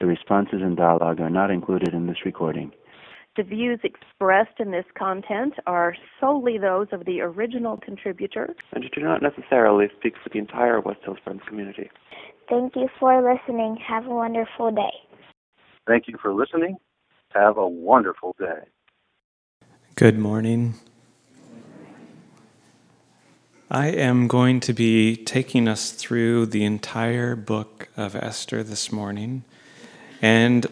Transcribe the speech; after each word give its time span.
The 0.00 0.06
responses 0.06 0.62
and 0.62 0.76
dialogue 0.76 1.20
are 1.20 1.28
not 1.28 1.50
included 1.50 1.92
in 1.92 2.06
this 2.06 2.24
recording. 2.24 2.72
The 3.36 3.42
views 3.42 3.80
expressed 3.84 4.58
in 4.58 4.70
this 4.70 4.86
content 4.98 5.54
are 5.66 5.94
solely 6.18 6.58
those 6.58 6.88
of 6.90 7.04
the 7.04 7.20
original 7.20 7.76
contributor 7.76 8.54
and 8.72 8.90
do 8.90 9.02
not 9.02 9.22
necessarily 9.22 9.88
speak 9.96 10.14
for 10.22 10.30
the 10.30 10.38
entire 10.38 10.80
West 10.80 11.00
Hills 11.04 11.18
Friends 11.22 11.42
community. 11.46 11.90
Thank 12.48 12.74
you 12.74 12.88
for 12.98 13.22
listening. 13.22 13.76
Have 13.86 14.06
a 14.06 14.10
wonderful 14.10 14.72
day. 14.72 14.90
Thank 15.86 16.08
you 16.08 16.16
for 16.20 16.34
listening. 16.34 16.76
Have 17.30 17.56
a 17.56 17.68
wonderful 17.68 18.34
day. 18.38 18.64
Good 19.94 20.18
morning. 20.18 20.74
I 23.70 23.88
am 23.88 24.26
going 24.26 24.58
to 24.60 24.72
be 24.72 25.16
taking 25.16 25.68
us 25.68 25.92
through 25.92 26.46
the 26.46 26.64
entire 26.64 27.36
book 27.36 27.88
of 27.96 28.16
Esther 28.16 28.64
this 28.64 28.90
morning. 28.90 29.44
And 30.20 30.66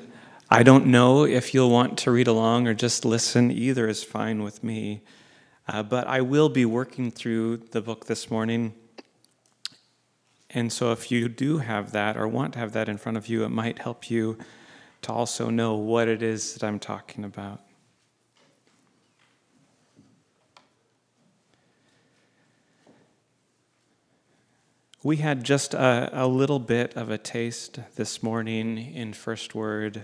I 0.50 0.62
don't 0.62 0.86
know 0.86 1.24
if 1.24 1.54
you'll 1.54 1.70
want 1.70 1.98
to 1.98 2.10
read 2.10 2.26
along 2.26 2.66
or 2.66 2.74
just 2.74 3.04
listen. 3.04 3.50
Either 3.50 3.88
is 3.88 4.04
fine 4.04 4.42
with 4.42 4.62
me. 4.64 5.02
Uh, 5.66 5.82
but 5.82 6.06
I 6.06 6.20
will 6.22 6.48
be 6.48 6.64
working 6.64 7.10
through 7.10 7.58
the 7.58 7.80
book 7.80 8.06
this 8.06 8.30
morning. 8.30 8.74
And 10.50 10.72
so 10.72 10.92
if 10.92 11.10
you 11.10 11.28
do 11.28 11.58
have 11.58 11.92
that 11.92 12.16
or 12.16 12.26
want 12.26 12.54
to 12.54 12.58
have 12.58 12.72
that 12.72 12.88
in 12.88 12.96
front 12.96 13.18
of 13.18 13.28
you, 13.28 13.44
it 13.44 13.50
might 13.50 13.78
help 13.78 14.10
you 14.10 14.38
to 15.02 15.12
also 15.12 15.50
know 15.50 15.74
what 15.74 16.08
it 16.08 16.22
is 16.22 16.54
that 16.54 16.64
I'm 16.64 16.78
talking 16.78 17.24
about. 17.24 17.60
We 25.08 25.16
had 25.16 25.42
just 25.42 25.72
a, 25.72 26.10
a 26.12 26.26
little 26.26 26.58
bit 26.58 26.94
of 26.94 27.08
a 27.08 27.16
taste 27.16 27.78
this 27.96 28.22
morning 28.22 28.76
in 28.76 29.14
First 29.14 29.54
Word 29.54 30.02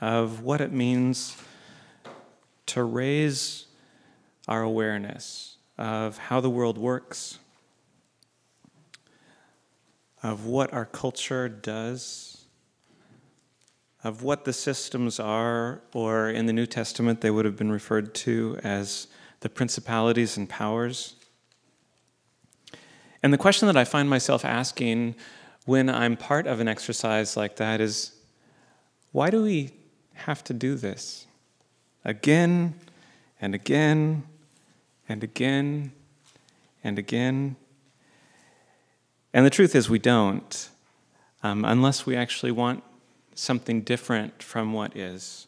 of 0.00 0.40
what 0.40 0.60
it 0.60 0.70
means 0.70 1.36
to 2.66 2.84
raise 2.84 3.66
our 4.46 4.62
awareness 4.62 5.56
of 5.76 6.16
how 6.16 6.40
the 6.40 6.48
world 6.48 6.78
works, 6.78 7.40
of 10.22 10.46
what 10.46 10.72
our 10.72 10.86
culture 10.86 11.48
does, 11.48 12.44
of 14.04 14.22
what 14.22 14.44
the 14.44 14.52
systems 14.52 15.18
are, 15.18 15.82
or 15.92 16.30
in 16.30 16.46
the 16.46 16.52
New 16.52 16.66
Testament, 16.66 17.20
they 17.20 17.32
would 17.32 17.46
have 17.46 17.56
been 17.56 17.72
referred 17.72 18.14
to 18.14 18.60
as 18.62 19.08
the 19.40 19.48
principalities 19.48 20.36
and 20.36 20.48
powers. 20.48 21.16
And 23.22 23.32
the 23.32 23.38
question 23.38 23.66
that 23.66 23.76
I 23.76 23.84
find 23.84 24.08
myself 24.08 24.44
asking 24.44 25.14
when 25.66 25.88
I'm 25.88 26.16
part 26.16 26.46
of 26.46 26.60
an 26.60 26.68
exercise 26.68 27.36
like 27.36 27.56
that 27.56 27.80
is 27.80 28.12
why 29.12 29.30
do 29.30 29.42
we 29.42 29.70
have 30.14 30.42
to 30.44 30.54
do 30.54 30.74
this 30.74 31.26
again 32.04 32.74
and 33.40 33.54
again 33.54 34.22
and 35.08 35.22
again 35.22 35.92
and 36.82 36.98
again. 36.98 37.56
And 39.32 39.46
the 39.46 39.50
truth 39.50 39.74
is, 39.74 39.88
we 39.88 39.98
don't, 39.98 40.68
um, 41.42 41.64
unless 41.64 42.06
we 42.06 42.16
actually 42.16 42.52
want 42.52 42.82
something 43.34 43.82
different 43.82 44.42
from 44.42 44.72
what 44.72 44.96
is. 44.96 45.46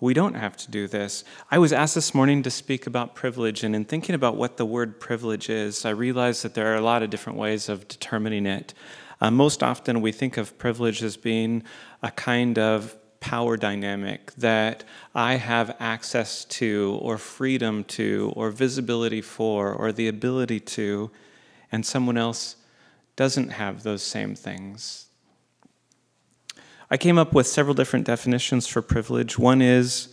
We 0.00 0.14
don't 0.14 0.34
have 0.34 0.56
to 0.58 0.70
do 0.70 0.86
this. 0.86 1.24
I 1.50 1.58
was 1.58 1.72
asked 1.72 1.96
this 1.96 2.14
morning 2.14 2.44
to 2.44 2.50
speak 2.50 2.86
about 2.86 3.16
privilege, 3.16 3.64
and 3.64 3.74
in 3.74 3.84
thinking 3.84 4.14
about 4.14 4.36
what 4.36 4.56
the 4.56 4.64
word 4.64 5.00
privilege 5.00 5.50
is, 5.50 5.84
I 5.84 5.90
realized 5.90 6.44
that 6.44 6.54
there 6.54 6.72
are 6.72 6.76
a 6.76 6.80
lot 6.80 7.02
of 7.02 7.10
different 7.10 7.36
ways 7.36 7.68
of 7.68 7.88
determining 7.88 8.46
it. 8.46 8.74
Uh, 9.20 9.32
most 9.32 9.60
often, 9.60 10.00
we 10.00 10.12
think 10.12 10.36
of 10.36 10.56
privilege 10.56 11.02
as 11.02 11.16
being 11.16 11.64
a 12.00 12.12
kind 12.12 12.60
of 12.60 12.96
power 13.18 13.56
dynamic 13.56 14.32
that 14.34 14.84
I 15.16 15.34
have 15.34 15.74
access 15.80 16.44
to, 16.44 16.96
or 17.02 17.18
freedom 17.18 17.82
to, 17.84 18.32
or 18.36 18.52
visibility 18.52 19.20
for, 19.20 19.72
or 19.72 19.90
the 19.90 20.06
ability 20.06 20.60
to, 20.60 21.10
and 21.72 21.84
someone 21.84 22.16
else 22.16 22.54
doesn't 23.16 23.48
have 23.50 23.82
those 23.82 24.04
same 24.04 24.36
things. 24.36 25.07
I 26.90 26.96
came 26.96 27.18
up 27.18 27.34
with 27.34 27.46
several 27.46 27.74
different 27.74 28.06
definitions 28.06 28.66
for 28.66 28.80
privilege. 28.80 29.38
One 29.38 29.60
is 29.60 30.08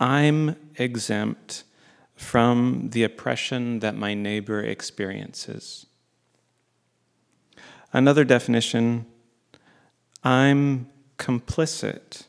I'm 0.00 0.56
exempt 0.76 1.64
from 2.16 2.90
the 2.90 3.04
oppression 3.04 3.78
that 3.78 3.94
my 3.94 4.14
neighbor 4.14 4.60
experiences. 4.60 5.86
Another 7.92 8.24
definition 8.24 9.06
I'm 10.24 10.88
complicit 11.18 12.24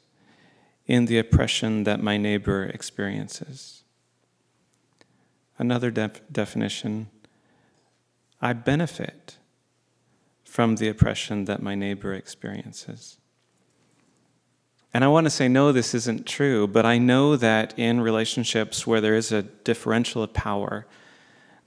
in 0.86 1.06
the 1.06 1.18
oppression 1.20 1.84
that 1.84 2.02
my 2.02 2.18
neighbor 2.18 2.66
experiences. 2.66 3.84
Another 5.58 5.92
def- 5.92 6.22
definition 6.32 7.10
I 8.42 8.54
benefit 8.54 9.38
from 10.44 10.78
the 10.78 10.90
oppression 10.90 11.46
that 11.46 11.62
my 11.62 11.76
neighbor 11.76 12.14
experiences. 12.14 13.19
And 14.94 15.04
I 15.04 15.08
want 15.08 15.26
to 15.26 15.30
say, 15.30 15.48
no, 15.48 15.72
this 15.72 15.94
isn't 15.94 16.26
true, 16.26 16.68
but 16.68 16.86
I 16.86 16.98
know 16.98 17.36
that 17.36 17.78
in 17.78 18.02
relationships 18.02 18.88
where 18.88 19.02
there 19.02 19.16
is 19.16 19.32
a 19.32 19.44
differential 19.44 20.24
of 20.24 20.34
power, 20.34 20.88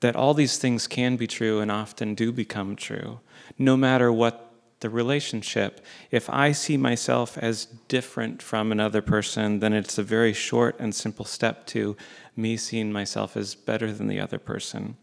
that 0.01 0.17
all 0.17 0.35
these 0.35 0.59
things 0.59 0.89
can 0.89 1.17
be 1.17 1.29
true 1.29 1.61
and 1.61 1.71
often 1.71 2.15
do 2.15 2.33
become 2.33 2.75
true, 2.75 3.21
no 3.59 3.77
matter 3.77 4.13
what 4.13 4.53
the 4.81 4.91
relationship. 4.91 5.81
If 6.11 6.29
I 6.29 6.51
see 6.51 6.77
myself 6.77 7.39
as 7.39 7.67
different 7.87 8.43
from 8.43 8.73
another 8.73 9.01
person, 9.01 9.61
then 9.61 9.73
it's 9.73 9.97
a 9.97 10.03
very 10.03 10.33
short 10.33 10.75
and 10.81 10.93
simple 10.93 11.25
step 11.25 11.67
to 11.69 11.97
me 12.37 12.57
seeing 12.57 12.93
myself 12.93 13.37
as 13.37 13.55
better 13.55 13.93
than 13.93 14.09
the 14.09 14.19
other 14.19 14.41
person. 14.41 14.97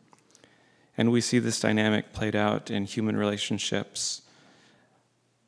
And 0.97 1.13
we 1.13 1.22
see 1.22 1.40
this 1.40 1.62
dynamic 1.62 2.12
played 2.12 2.35
out 2.35 2.69
in 2.69 2.84
human 2.84 3.16
relationships 3.16 4.24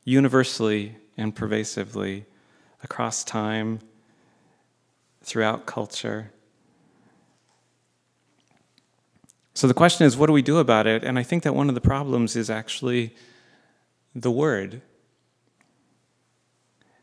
universally 0.06 0.96
and 1.18 1.36
pervasively 1.36 2.26
across 2.84 3.24
time, 3.24 3.80
throughout 5.24 5.66
culture. 5.66 6.32
So 9.54 9.68
the 9.68 9.74
question 9.74 10.06
is, 10.06 10.18
what 10.18 10.28
do 10.28 10.34
we 10.34 10.42
do 10.42 10.58
about 10.58 10.88
it? 10.88 11.04
And 11.04 11.20
I 11.20 11.24
think 11.24 11.44
that 11.44 11.54
one 11.54 11.70
of 11.70 11.76
the 11.76 11.82
problems 11.82 12.36
is 12.36 12.50
actually 12.50 13.14
the 14.16 14.32
word. 14.32 14.82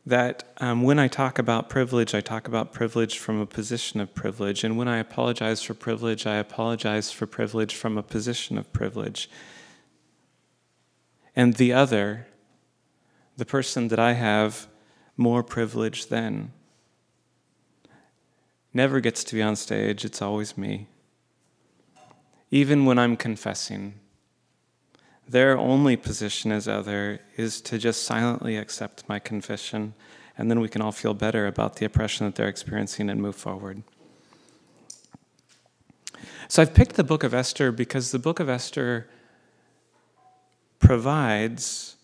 That 0.05 0.45
um, 0.57 0.83
when 0.83 0.99
I 0.99 1.07
talk 1.07 1.39
about 1.39 1.69
privilege, 1.69 2.15
I 2.15 2.23
talk 2.23 2.49
about 2.49 2.73
privilege 2.73 3.19
from 3.19 3.41
a 3.41 3.47
position 3.47 4.01
of 4.01 4.15
privilege. 4.15 4.65
And 4.65 4.79
when 4.79 4.89
I 4.89 4.99
apologize 4.99 5.63
for 5.63 5.75
privilege, 5.75 6.27
I 6.27 6.37
apologize 6.37 7.13
for 7.13 7.27
privilege 7.27 7.75
from 7.75 7.99
a 7.99 8.03
position 8.03 8.57
of 8.57 8.73
privilege. 8.73 9.29
And 11.37 11.55
the 11.55 11.75
other, 11.75 12.27
the 13.37 13.45
person 13.45 13.89
that 13.89 13.99
I 13.99 14.15
have 14.15 14.67
more 15.19 15.43
privileged 15.43 16.09
than, 16.09 16.53
never 18.73 19.01
gets 19.01 19.23
to 19.25 19.35
be 19.35 19.43
on 19.43 19.57
stage, 19.57 20.05
it's 20.05 20.23
always 20.23 20.57
me. 20.57 20.87
Even 22.51 22.87
when 22.87 22.99
I'm 22.99 23.17
confessing, 23.17 23.95
their 25.29 25.59
only 25.59 25.97
position 25.97 26.51
as 26.53 26.67
other 26.67 27.21
is 27.37 27.61
to 27.63 27.77
just 27.77 28.05
silently 28.05 28.57
accept 28.57 29.07
my 29.09 29.19
confession, 29.19 29.93
and 30.39 30.51
then 30.51 30.61
we 30.61 30.69
can 30.69 30.81
all 30.81 30.93
feel 30.93 31.13
better 31.13 31.47
about 31.47 31.77
the 31.77 31.85
oppression 31.85 32.25
that 32.25 32.37
they're 32.37 32.49
experiencing 32.49 33.11
and 33.11 33.21
move 33.21 33.37
forward. 33.37 33.83
So 36.47 36.63
I've 36.63 36.73
picked 36.73 36.95
the 36.95 37.05
book 37.05 37.25
of 37.25 37.35
Esther 37.35 37.71
because 37.71 38.11
the 38.11 38.19
book 38.19 38.41
of 38.41 38.49
Esther 38.49 39.07
provides 40.79 41.97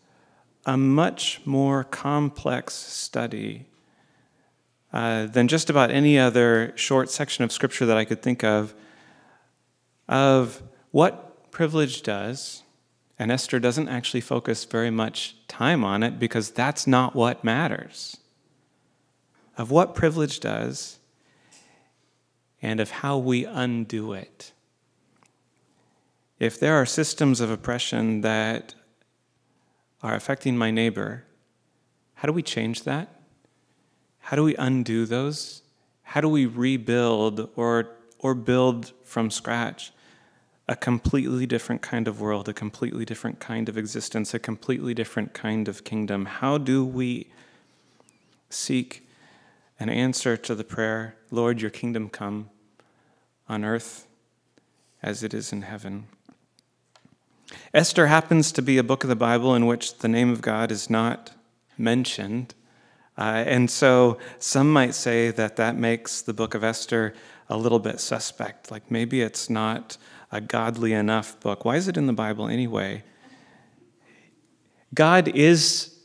a 0.66 0.76
much 0.76 1.40
more 1.44 1.84
complex 1.84 2.74
study 2.74 3.66
uh, 4.92 5.26
than 5.26 5.48
just 5.48 5.70
about 5.70 5.90
any 5.90 6.18
other 6.18 6.72
short 6.76 7.10
section 7.10 7.44
of 7.44 7.52
scripture 7.52 7.86
that 7.86 7.96
I 7.96 8.04
could 8.04 8.22
think 8.22 8.44
of 8.44 8.74
of 10.08 10.62
what 10.90 11.50
privilege 11.50 12.02
does 12.02 12.62
and 13.18 13.30
Esther 13.30 13.58
doesn't 13.60 13.88
actually 13.88 14.20
focus 14.20 14.64
very 14.64 14.90
much 14.90 15.36
time 15.48 15.84
on 15.84 16.02
it 16.02 16.18
because 16.18 16.50
that's 16.50 16.86
not 16.86 17.14
what 17.14 17.44
matters. 17.44 18.16
of 19.56 19.70
what 19.70 19.94
privilege 19.94 20.40
does 20.40 20.98
and 22.60 22.80
of 22.80 22.90
how 22.90 23.18
we 23.18 23.44
undo 23.44 24.12
it. 24.12 24.52
If 26.38 26.58
there 26.58 26.74
are 26.74 26.86
systems 26.86 27.40
of 27.40 27.50
oppression 27.50 28.22
that 28.22 28.74
are 30.04 30.14
affecting 30.14 30.56
my 30.56 30.70
neighbor, 30.70 31.24
how 32.12 32.26
do 32.26 32.32
we 32.32 32.42
change 32.42 32.82
that? 32.84 33.22
How 34.18 34.36
do 34.36 34.44
we 34.44 34.54
undo 34.56 35.06
those? 35.06 35.62
How 36.02 36.20
do 36.20 36.28
we 36.28 36.44
rebuild 36.44 37.48
or, 37.56 37.88
or 38.18 38.34
build 38.34 38.92
from 39.02 39.30
scratch 39.30 39.92
a 40.68 40.76
completely 40.76 41.46
different 41.46 41.80
kind 41.80 42.06
of 42.06 42.20
world, 42.20 42.50
a 42.50 42.52
completely 42.52 43.06
different 43.06 43.40
kind 43.40 43.66
of 43.66 43.78
existence, 43.78 44.34
a 44.34 44.38
completely 44.38 44.92
different 44.92 45.32
kind 45.32 45.68
of 45.68 45.84
kingdom? 45.84 46.26
How 46.26 46.58
do 46.58 46.84
we 46.84 47.30
seek 48.50 49.08
an 49.80 49.88
answer 49.88 50.36
to 50.36 50.54
the 50.54 50.64
prayer, 50.64 51.16
Lord, 51.30 51.62
your 51.62 51.70
kingdom 51.70 52.10
come 52.10 52.50
on 53.48 53.64
earth 53.64 54.06
as 55.02 55.22
it 55.22 55.32
is 55.32 55.50
in 55.50 55.62
heaven? 55.62 56.08
Esther 57.72 58.06
happens 58.06 58.52
to 58.52 58.62
be 58.62 58.78
a 58.78 58.82
book 58.82 59.04
of 59.04 59.08
the 59.08 59.16
Bible 59.16 59.54
in 59.54 59.66
which 59.66 59.98
the 59.98 60.08
name 60.08 60.30
of 60.30 60.40
God 60.40 60.70
is 60.70 60.88
not 60.88 61.32
mentioned. 61.76 62.54
Uh, 63.16 63.44
and 63.46 63.70
so 63.70 64.18
some 64.38 64.72
might 64.72 64.94
say 64.94 65.30
that 65.30 65.56
that 65.56 65.76
makes 65.76 66.22
the 66.22 66.32
book 66.32 66.54
of 66.54 66.64
Esther 66.64 67.14
a 67.48 67.56
little 67.56 67.78
bit 67.78 68.00
suspect. 68.00 68.70
Like 68.70 68.90
maybe 68.90 69.20
it's 69.20 69.48
not 69.48 69.96
a 70.32 70.40
godly 70.40 70.92
enough 70.92 71.38
book. 71.40 71.64
Why 71.64 71.76
is 71.76 71.88
it 71.88 71.96
in 71.96 72.06
the 72.06 72.12
Bible 72.12 72.48
anyway? 72.48 73.04
God 74.94 75.28
is 75.28 75.96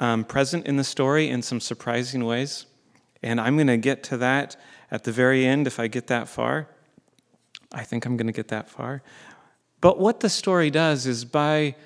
um, 0.00 0.24
present 0.24 0.66
in 0.66 0.76
the 0.76 0.84
story 0.84 1.28
in 1.28 1.42
some 1.42 1.60
surprising 1.60 2.24
ways. 2.24 2.66
And 3.22 3.40
I'm 3.40 3.56
going 3.56 3.66
to 3.66 3.76
get 3.76 4.02
to 4.04 4.16
that 4.18 4.56
at 4.90 5.04
the 5.04 5.12
very 5.12 5.46
end 5.46 5.66
if 5.66 5.80
I 5.80 5.88
get 5.88 6.06
that 6.08 6.28
far. 6.28 6.68
I 7.72 7.82
think 7.82 8.06
I'm 8.06 8.16
going 8.16 8.28
to 8.28 8.32
get 8.32 8.48
that 8.48 8.68
far. 8.68 9.02
But 9.86 10.00
what 10.00 10.18
the 10.18 10.28
story 10.28 10.68
does 10.68 11.06
is 11.06 11.24
by 11.24 11.76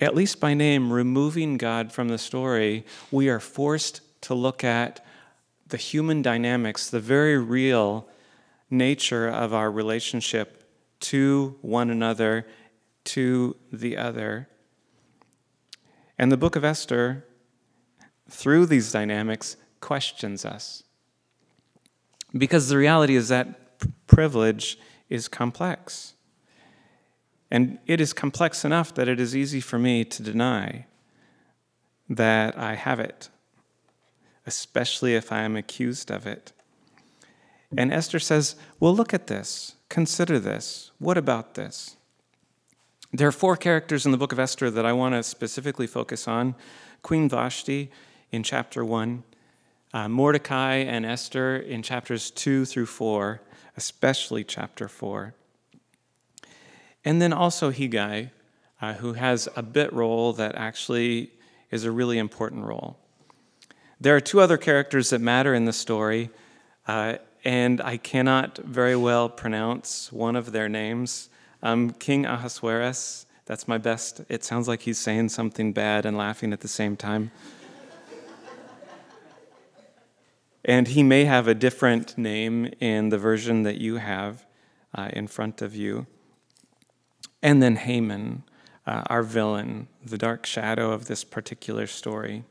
at 0.00 0.14
least 0.14 0.40
by 0.40 0.54
name, 0.54 0.90
removing 0.90 1.58
God 1.58 1.92
from 1.92 2.08
the 2.08 2.16
story, 2.16 2.86
we 3.10 3.28
are 3.28 3.40
forced 3.40 4.00
to 4.22 4.32
look 4.32 4.64
at 4.64 5.04
the 5.66 5.76
human 5.76 6.22
dynamics, 6.22 6.88
the 6.88 7.00
very 7.00 7.36
real 7.36 8.08
nature 8.70 9.28
of 9.28 9.52
our 9.52 9.70
relationship 9.70 10.64
to 11.00 11.58
one 11.60 11.90
another, 11.90 12.46
to 13.04 13.54
the 13.70 13.98
other. 13.98 14.48
And 16.18 16.32
the 16.32 16.38
book 16.38 16.56
of 16.56 16.64
Esther, 16.64 17.26
through 18.30 18.64
these 18.64 18.90
dynamics, 18.90 19.58
questions 19.82 20.46
us. 20.46 20.84
Because 22.32 22.70
the 22.70 22.78
reality 22.78 23.14
is 23.14 23.28
that 23.28 24.06
privilege 24.06 24.78
is 25.10 25.28
complex. 25.28 26.13
And 27.54 27.78
it 27.86 28.00
is 28.00 28.12
complex 28.12 28.64
enough 28.64 28.92
that 28.94 29.06
it 29.06 29.20
is 29.20 29.36
easy 29.36 29.60
for 29.60 29.78
me 29.78 30.04
to 30.06 30.22
deny 30.24 30.86
that 32.08 32.58
I 32.58 32.74
have 32.74 32.98
it, 32.98 33.28
especially 34.44 35.14
if 35.14 35.30
I 35.30 35.42
am 35.42 35.54
accused 35.54 36.10
of 36.10 36.26
it. 36.26 36.50
And 37.76 37.92
Esther 37.92 38.18
says, 38.18 38.56
Well, 38.80 38.92
look 38.92 39.14
at 39.14 39.28
this. 39.28 39.76
Consider 39.88 40.40
this. 40.40 40.90
What 40.98 41.16
about 41.16 41.54
this? 41.54 41.94
There 43.12 43.28
are 43.28 43.38
four 43.44 43.56
characters 43.56 44.04
in 44.04 44.10
the 44.10 44.18
book 44.18 44.32
of 44.32 44.40
Esther 44.40 44.68
that 44.68 44.84
I 44.84 44.92
want 44.92 45.14
to 45.14 45.22
specifically 45.22 45.86
focus 45.86 46.26
on 46.26 46.56
Queen 47.02 47.28
Vashti 47.28 47.88
in 48.32 48.42
chapter 48.42 48.84
1, 48.84 49.22
uh, 49.92 50.08
Mordecai 50.08 50.78
and 50.78 51.06
Esther 51.06 51.56
in 51.56 51.84
chapters 51.84 52.32
2 52.32 52.64
through 52.64 52.86
4, 52.86 53.40
especially 53.76 54.42
chapter 54.42 54.88
4. 54.88 55.34
And 57.04 57.20
then 57.20 57.32
also 57.32 57.70
Hegai, 57.70 58.30
uh, 58.80 58.94
who 58.94 59.12
has 59.12 59.48
a 59.56 59.62
bit 59.62 59.92
role 59.92 60.32
that 60.34 60.54
actually 60.54 61.32
is 61.70 61.84
a 61.84 61.90
really 61.90 62.18
important 62.18 62.64
role. 62.64 62.98
There 64.00 64.16
are 64.16 64.20
two 64.20 64.40
other 64.40 64.56
characters 64.56 65.10
that 65.10 65.20
matter 65.20 65.54
in 65.54 65.64
the 65.64 65.72
story, 65.72 66.30
uh, 66.86 67.16
and 67.44 67.80
I 67.80 67.96
cannot 67.96 68.58
very 68.58 68.96
well 68.96 69.28
pronounce 69.28 70.12
one 70.12 70.36
of 70.36 70.52
their 70.52 70.68
names. 70.68 71.28
Um, 71.62 71.90
King 71.90 72.26
Ahasuerus, 72.26 73.26
that's 73.46 73.68
my 73.68 73.78
best. 73.78 74.22
It 74.28 74.44
sounds 74.44 74.68
like 74.68 74.82
he's 74.82 74.98
saying 74.98 75.28
something 75.28 75.72
bad 75.72 76.06
and 76.06 76.16
laughing 76.16 76.52
at 76.52 76.60
the 76.60 76.68
same 76.68 76.96
time. 76.96 77.30
and 80.64 80.88
he 80.88 81.02
may 81.02 81.24
have 81.24 81.46
a 81.46 81.54
different 81.54 82.16
name 82.16 82.72
in 82.80 83.10
the 83.10 83.18
version 83.18 83.62
that 83.62 83.78
you 83.78 83.96
have 83.96 84.46
uh, 84.94 85.10
in 85.12 85.26
front 85.26 85.60
of 85.60 85.74
you. 85.74 86.06
And 87.44 87.62
then 87.62 87.76
Haman, 87.76 88.42
uh, 88.86 89.02
our 89.08 89.22
villain, 89.22 89.88
the 90.02 90.16
dark 90.16 90.46
shadow 90.46 90.92
of 90.92 91.06
this 91.06 91.24
particular 91.24 91.86
story. 91.86 92.42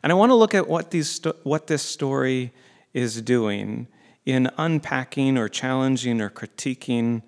And 0.00 0.12
I 0.12 0.14
want 0.14 0.30
to 0.30 0.36
look 0.36 0.54
at 0.54 0.68
what, 0.68 0.92
these 0.92 1.20
what 1.42 1.66
this 1.66 1.82
story 1.82 2.52
is 2.94 3.20
doing 3.20 3.88
in 4.24 4.48
unpacking 4.56 5.36
or 5.36 5.48
challenging 5.48 6.20
or 6.20 6.30
critiquing 6.30 7.22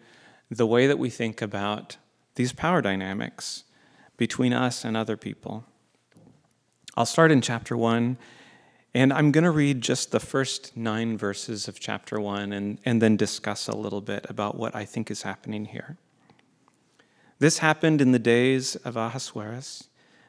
the 0.48 0.68
way 0.68 0.86
that 0.86 1.00
we 1.00 1.10
think 1.10 1.42
about 1.42 1.96
these 2.36 2.52
power 2.52 2.80
dynamics 2.80 3.64
between 4.16 4.52
us 4.52 4.84
and 4.84 4.96
other 4.96 5.16
people. 5.16 5.64
I'll 6.96 7.06
start 7.06 7.32
in 7.32 7.40
chapter 7.40 7.76
1 7.76 8.16
and 8.94 9.12
I'm 9.12 9.32
going 9.32 9.44
to 9.44 9.50
read 9.50 9.82
just 9.82 10.10
the 10.10 10.20
first 10.20 10.76
nine 10.76 11.18
verses 11.18 11.68
of 11.68 11.78
chapter 11.78 12.20
one 12.20 12.52
and, 12.52 12.78
and 12.84 13.02
then 13.02 13.16
discuss 13.16 13.68
a 13.68 13.76
little 13.76 14.00
bit 14.00 14.26
about 14.28 14.56
what 14.56 14.74
I 14.74 14.84
think 14.84 15.10
is 15.10 15.22
happening 15.22 15.66
here. 15.66 15.98
This 17.38 17.58
happened 17.58 18.00
in 18.00 18.12
the 18.12 18.18
days 18.18 18.76
of 18.76 18.96
Ahasuerus, 18.96 19.88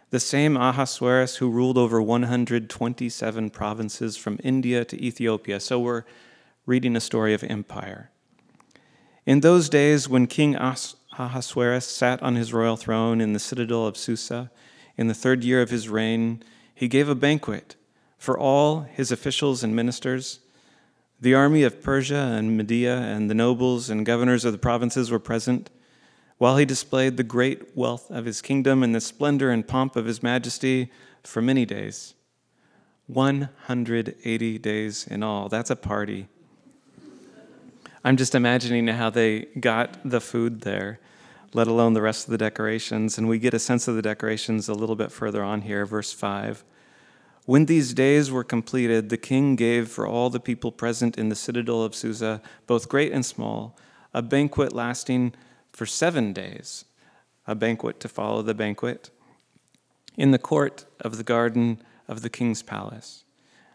the 0.10 0.20
same 0.20 0.58
Ahasuerus 0.58 1.38
who 1.38 1.50
ruled 1.50 1.78
over 1.78 2.02
127 2.02 3.50
provinces 3.50 4.18
from 4.18 4.40
India 4.44 4.84
to 4.86 5.04
Ethiopia. 5.04 5.60
So 5.60 5.80
we're 5.80 6.04
reading 6.66 6.96
a 6.96 7.02
story 7.02 7.34
of 7.34 7.44
empire. 7.44 8.12
In 9.26 9.40
those 9.40 9.70
days, 9.70 10.10
when 10.10 10.28
King 10.28 10.56
Ahasuerus 10.56 11.88
sat 11.88 12.22
on 12.22 12.36
his 12.36 12.54
royal 12.54 12.78
throne 12.78 13.22
in 13.22 13.34
the 13.34 13.40
citadel 13.40 13.88
of 13.88 13.98
Susa, 13.98 14.52
in 14.98 15.08
the 15.08 15.14
third 15.14 15.44
year 15.44 15.62
of 15.62 15.70
his 15.70 15.88
reign, 15.88 16.44
he 16.76 16.88
gave 16.88 17.10
a 17.10 17.16
banquet 17.16 17.76
for 18.20 18.38
all 18.38 18.82
his 18.82 19.12
officials 19.12 19.64
and 19.64 19.76
ministers. 19.76 20.42
The 21.22 21.34
army 21.34 21.64
of 21.64 21.82
Persia 21.82 22.36
and 22.38 22.56
Media 22.56 22.98
and 22.98 23.30
the 23.30 23.34
nobles 23.34 23.90
and 23.90 24.06
governors 24.06 24.46
of 24.46 24.52
the 24.52 24.60
provinces 24.60 25.10
were 25.10 25.20
present, 25.20 25.70
while 26.38 26.58
he 26.58 26.66
displayed 26.66 27.18
the 27.18 27.24
great 27.24 27.76
wealth 27.76 28.12
of 28.12 28.26
his 28.26 28.42
kingdom 28.42 28.84
and 28.84 28.94
the 28.94 29.02
splendor 29.02 29.50
and 29.50 29.68
pomp 29.68 29.96
of 29.96 30.06
his 30.06 30.22
majesty 30.22 30.92
for 31.24 31.42
many 31.42 31.66
days. 31.66 32.14
180 33.08 34.58
days 34.60 35.08
in 35.08 35.24
all. 35.24 35.50
That's 35.50 35.72
a 35.72 35.76
party. 35.76 36.28
I'm 38.04 38.18
just 38.18 38.36
imagining 38.36 38.88
how 38.88 39.10
they 39.10 39.48
got 39.60 39.98
the 40.06 40.22
food 40.22 40.62
there, 40.62 41.00
let 41.54 41.68
alone 41.68 41.94
the 41.94 42.02
rest 42.02 42.28
of 42.28 42.32
the 42.32 42.38
decorations. 42.38 43.18
And 43.18 43.28
we 43.28 43.40
get 43.40 43.54
a 43.54 43.60
sense 43.60 43.88
of 43.88 43.96
the 43.96 44.02
decorations 44.02 44.70
a 44.70 44.74
little 44.74 44.96
bit 44.96 45.12
further 45.12 45.44
on 45.44 45.62
here, 45.62 45.86
verse 45.86 46.14
5. 46.14 46.64
When 47.50 47.66
these 47.66 47.96
days 47.96 48.30
were 48.30 48.44
completed, 48.44 49.10
the 49.10 49.18
king 49.18 49.56
gave 49.56 49.90
for 49.90 50.06
all 50.06 50.30
the 50.30 50.40
people 50.40 50.72
present 50.72 51.18
in 51.18 51.30
the 51.30 51.36
citadel 51.36 51.82
of 51.82 51.96
Susa, 51.96 52.44
both 52.68 52.88
great 52.88 53.12
and 53.12 53.26
small, 53.26 53.76
a 54.14 54.22
banquet 54.22 54.72
lasting 54.72 55.34
for 55.74 55.88
seven 55.88 56.32
days, 56.32 56.86
a 57.48 57.56
banquet 57.56 58.00
to 58.02 58.08
follow 58.08 58.44
the 58.44 58.54
banquet, 58.54 59.10
in 60.16 60.30
the 60.30 60.38
court 60.38 60.86
of 61.00 61.18
the 61.18 61.24
garden 61.24 61.82
of 62.08 62.22
the 62.22 62.30
king's 62.30 62.62
palace. 62.62 63.24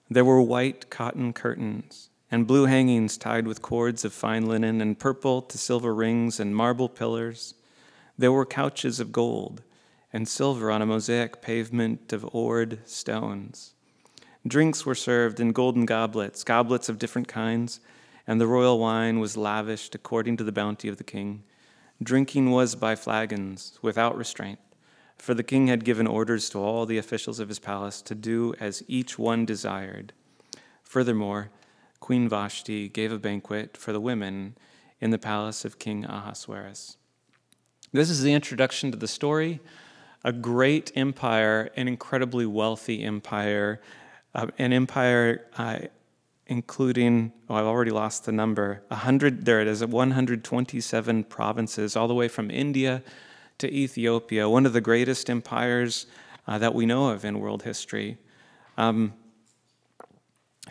There 0.08 0.24
were 0.24 0.40
white 0.40 0.88
cotton 0.88 1.32
curtains 1.32 2.10
and 2.30 2.46
blue 2.46 2.66
hangings 2.66 3.18
tied 3.18 3.48
with 3.48 3.60
cords 3.60 4.04
of 4.04 4.12
fine 4.12 4.46
linen, 4.46 4.80
and 4.80 4.96
purple 4.96 5.42
to 5.42 5.58
silver 5.58 5.92
rings 5.92 6.38
and 6.38 6.54
marble 6.54 6.88
pillars. 6.88 7.54
There 8.16 8.30
were 8.30 8.46
couches 8.46 9.00
of 9.00 9.10
gold 9.10 9.64
and 10.14 10.28
silver 10.28 10.70
on 10.70 10.80
a 10.80 10.86
mosaic 10.86 11.42
pavement 11.42 12.12
of 12.12 12.24
ored 12.32 12.78
stones. 12.88 13.74
Drinks 14.46 14.86
were 14.86 14.94
served 14.94 15.40
in 15.40 15.50
golden 15.50 15.84
goblets, 15.86 16.44
goblets 16.44 16.88
of 16.88 17.00
different 17.00 17.26
kinds, 17.26 17.80
and 18.24 18.40
the 18.40 18.46
royal 18.46 18.78
wine 18.78 19.18
was 19.18 19.36
lavished 19.36 19.92
according 19.92 20.36
to 20.36 20.44
the 20.44 20.52
bounty 20.52 20.86
of 20.86 20.98
the 20.98 21.04
king. 21.04 21.42
Drinking 22.00 22.52
was 22.52 22.76
by 22.76 22.94
flagons, 22.94 23.76
without 23.82 24.16
restraint, 24.16 24.60
for 25.18 25.34
the 25.34 25.42
king 25.42 25.66
had 25.66 25.84
given 25.84 26.06
orders 26.06 26.48
to 26.50 26.58
all 26.58 26.86
the 26.86 26.98
officials 26.98 27.40
of 27.40 27.48
his 27.48 27.58
palace 27.58 28.00
to 28.02 28.14
do 28.14 28.54
as 28.60 28.84
each 28.86 29.18
one 29.18 29.44
desired. 29.44 30.12
Furthermore, 30.84 31.50
Queen 31.98 32.28
Vashti 32.28 32.88
gave 32.88 33.10
a 33.10 33.18
banquet 33.18 33.76
for 33.76 33.92
the 33.92 34.00
women 34.00 34.56
in 35.00 35.10
the 35.10 35.18
palace 35.18 35.64
of 35.64 35.80
King 35.80 36.04
Ahasuerus. 36.04 36.98
This 37.92 38.10
is 38.10 38.22
the 38.22 38.32
introduction 38.32 38.92
to 38.92 38.96
the 38.96 39.08
story 39.08 39.60
a 40.24 40.32
great 40.32 40.90
empire, 40.96 41.70
an 41.76 41.86
incredibly 41.86 42.46
wealthy 42.46 43.02
empire, 43.02 43.80
uh, 44.34 44.46
an 44.58 44.72
empire 44.72 45.46
uh, 45.56 45.78
including, 46.46 47.32
oh, 47.48 47.54
I've 47.54 47.66
already 47.66 47.90
lost 47.90 48.24
the 48.24 48.32
number, 48.32 48.82
100, 48.88 49.44
there 49.44 49.60
it 49.60 49.68
is, 49.68 49.84
127 49.84 51.24
provinces, 51.24 51.96
all 51.96 52.08
the 52.08 52.14
way 52.14 52.28
from 52.28 52.50
India 52.50 53.02
to 53.58 53.72
Ethiopia, 53.72 54.48
one 54.48 54.66
of 54.66 54.72
the 54.72 54.80
greatest 54.80 55.30
empires 55.30 56.06
uh, 56.46 56.58
that 56.58 56.74
we 56.74 56.86
know 56.86 57.10
of 57.10 57.24
in 57.24 57.38
world 57.38 57.62
history. 57.62 58.18
Um, 58.76 59.14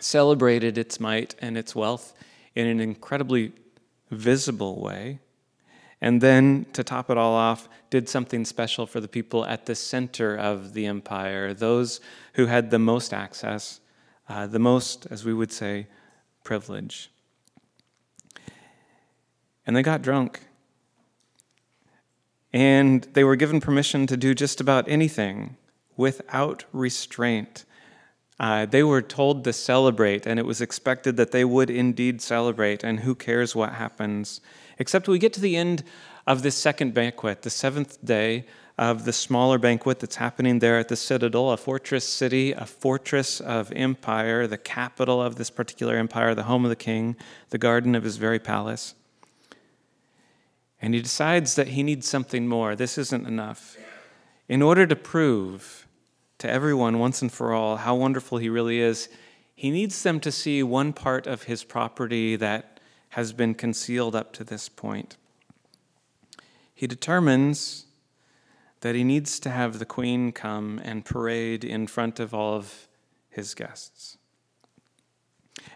celebrated 0.00 0.76
its 0.76 1.00
might 1.00 1.34
and 1.40 1.56
its 1.56 1.74
wealth 1.74 2.14
in 2.54 2.66
an 2.66 2.80
incredibly 2.80 3.52
visible 4.10 4.80
way. 4.80 5.20
And 6.04 6.20
then, 6.20 6.66
to 6.74 6.84
top 6.84 7.08
it 7.08 7.16
all 7.16 7.32
off, 7.32 7.66
did 7.88 8.10
something 8.10 8.44
special 8.44 8.84
for 8.84 9.00
the 9.00 9.08
people 9.08 9.46
at 9.46 9.64
the 9.64 9.74
center 9.74 10.36
of 10.36 10.74
the 10.74 10.84
empire, 10.84 11.54
those 11.54 11.98
who 12.34 12.44
had 12.44 12.70
the 12.70 12.78
most 12.78 13.14
access, 13.14 13.80
uh, 14.28 14.46
the 14.46 14.58
most, 14.58 15.06
as 15.10 15.24
we 15.24 15.32
would 15.32 15.50
say, 15.50 15.86
privilege. 16.44 17.10
And 19.66 19.74
they 19.74 19.82
got 19.82 20.02
drunk. 20.02 20.40
And 22.52 23.08
they 23.14 23.24
were 23.24 23.34
given 23.34 23.62
permission 23.62 24.06
to 24.08 24.16
do 24.18 24.34
just 24.34 24.60
about 24.60 24.86
anything 24.86 25.56
without 25.96 26.66
restraint. 26.70 27.64
Uh, 28.38 28.66
they 28.66 28.82
were 28.82 29.00
told 29.00 29.42
to 29.44 29.54
celebrate, 29.54 30.26
and 30.26 30.38
it 30.38 30.44
was 30.44 30.60
expected 30.60 31.16
that 31.16 31.32
they 31.32 31.46
would 31.46 31.70
indeed 31.70 32.20
celebrate, 32.20 32.84
and 32.84 33.00
who 33.00 33.14
cares 33.14 33.56
what 33.56 33.72
happens. 33.72 34.42
Except 34.78 35.08
we 35.08 35.18
get 35.18 35.32
to 35.34 35.40
the 35.40 35.56
end 35.56 35.84
of 36.26 36.42
this 36.42 36.56
second 36.56 36.94
banquet, 36.94 37.42
the 37.42 37.50
seventh 37.50 38.04
day 38.04 38.46
of 38.76 39.04
the 39.04 39.12
smaller 39.12 39.58
banquet 39.58 40.00
that's 40.00 40.16
happening 40.16 40.58
there 40.58 40.78
at 40.78 40.88
the 40.88 40.96
Citadel, 40.96 41.50
a 41.50 41.56
fortress 41.56 42.08
city, 42.08 42.52
a 42.52 42.66
fortress 42.66 43.40
of 43.40 43.70
empire, 43.72 44.46
the 44.46 44.58
capital 44.58 45.22
of 45.22 45.36
this 45.36 45.50
particular 45.50 45.96
empire, 45.96 46.34
the 46.34 46.44
home 46.44 46.64
of 46.64 46.70
the 46.70 46.76
king, 46.76 47.14
the 47.50 47.58
garden 47.58 47.94
of 47.94 48.02
his 48.02 48.16
very 48.16 48.40
palace. 48.40 48.94
And 50.82 50.92
he 50.92 51.00
decides 51.00 51.54
that 51.54 51.68
he 51.68 51.82
needs 51.82 52.08
something 52.08 52.48
more. 52.48 52.74
This 52.74 52.98
isn't 52.98 53.26
enough. 53.26 53.76
In 54.48 54.60
order 54.60 54.86
to 54.86 54.96
prove 54.96 55.86
to 56.38 56.50
everyone 56.50 56.98
once 56.98 57.22
and 57.22 57.32
for 57.32 57.52
all 57.52 57.76
how 57.76 57.94
wonderful 57.94 58.38
he 58.38 58.48
really 58.48 58.80
is, 58.80 59.08
he 59.54 59.70
needs 59.70 60.02
them 60.02 60.18
to 60.20 60.32
see 60.32 60.62
one 60.62 60.92
part 60.92 61.26
of 61.26 61.44
his 61.44 61.62
property 61.62 62.34
that 62.36 62.73
has 63.14 63.32
been 63.32 63.54
concealed 63.54 64.16
up 64.16 64.32
to 64.32 64.42
this 64.42 64.68
point. 64.68 65.16
He 66.74 66.88
determines 66.88 67.86
that 68.80 68.96
he 68.96 69.04
needs 69.04 69.38
to 69.38 69.50
have 69.50 69.78
the 69.78 69.84
queen 69.84 70.32
come 70.32 70.80
and 70.82 71.04
parade 71.04 71.64
in 71.64 71.86
front 71.86 72.18
of 72.18 72.34
all 72.34 72.54
of 72.54 72.88
his 73.30 73.54
guests. 73.54 74.18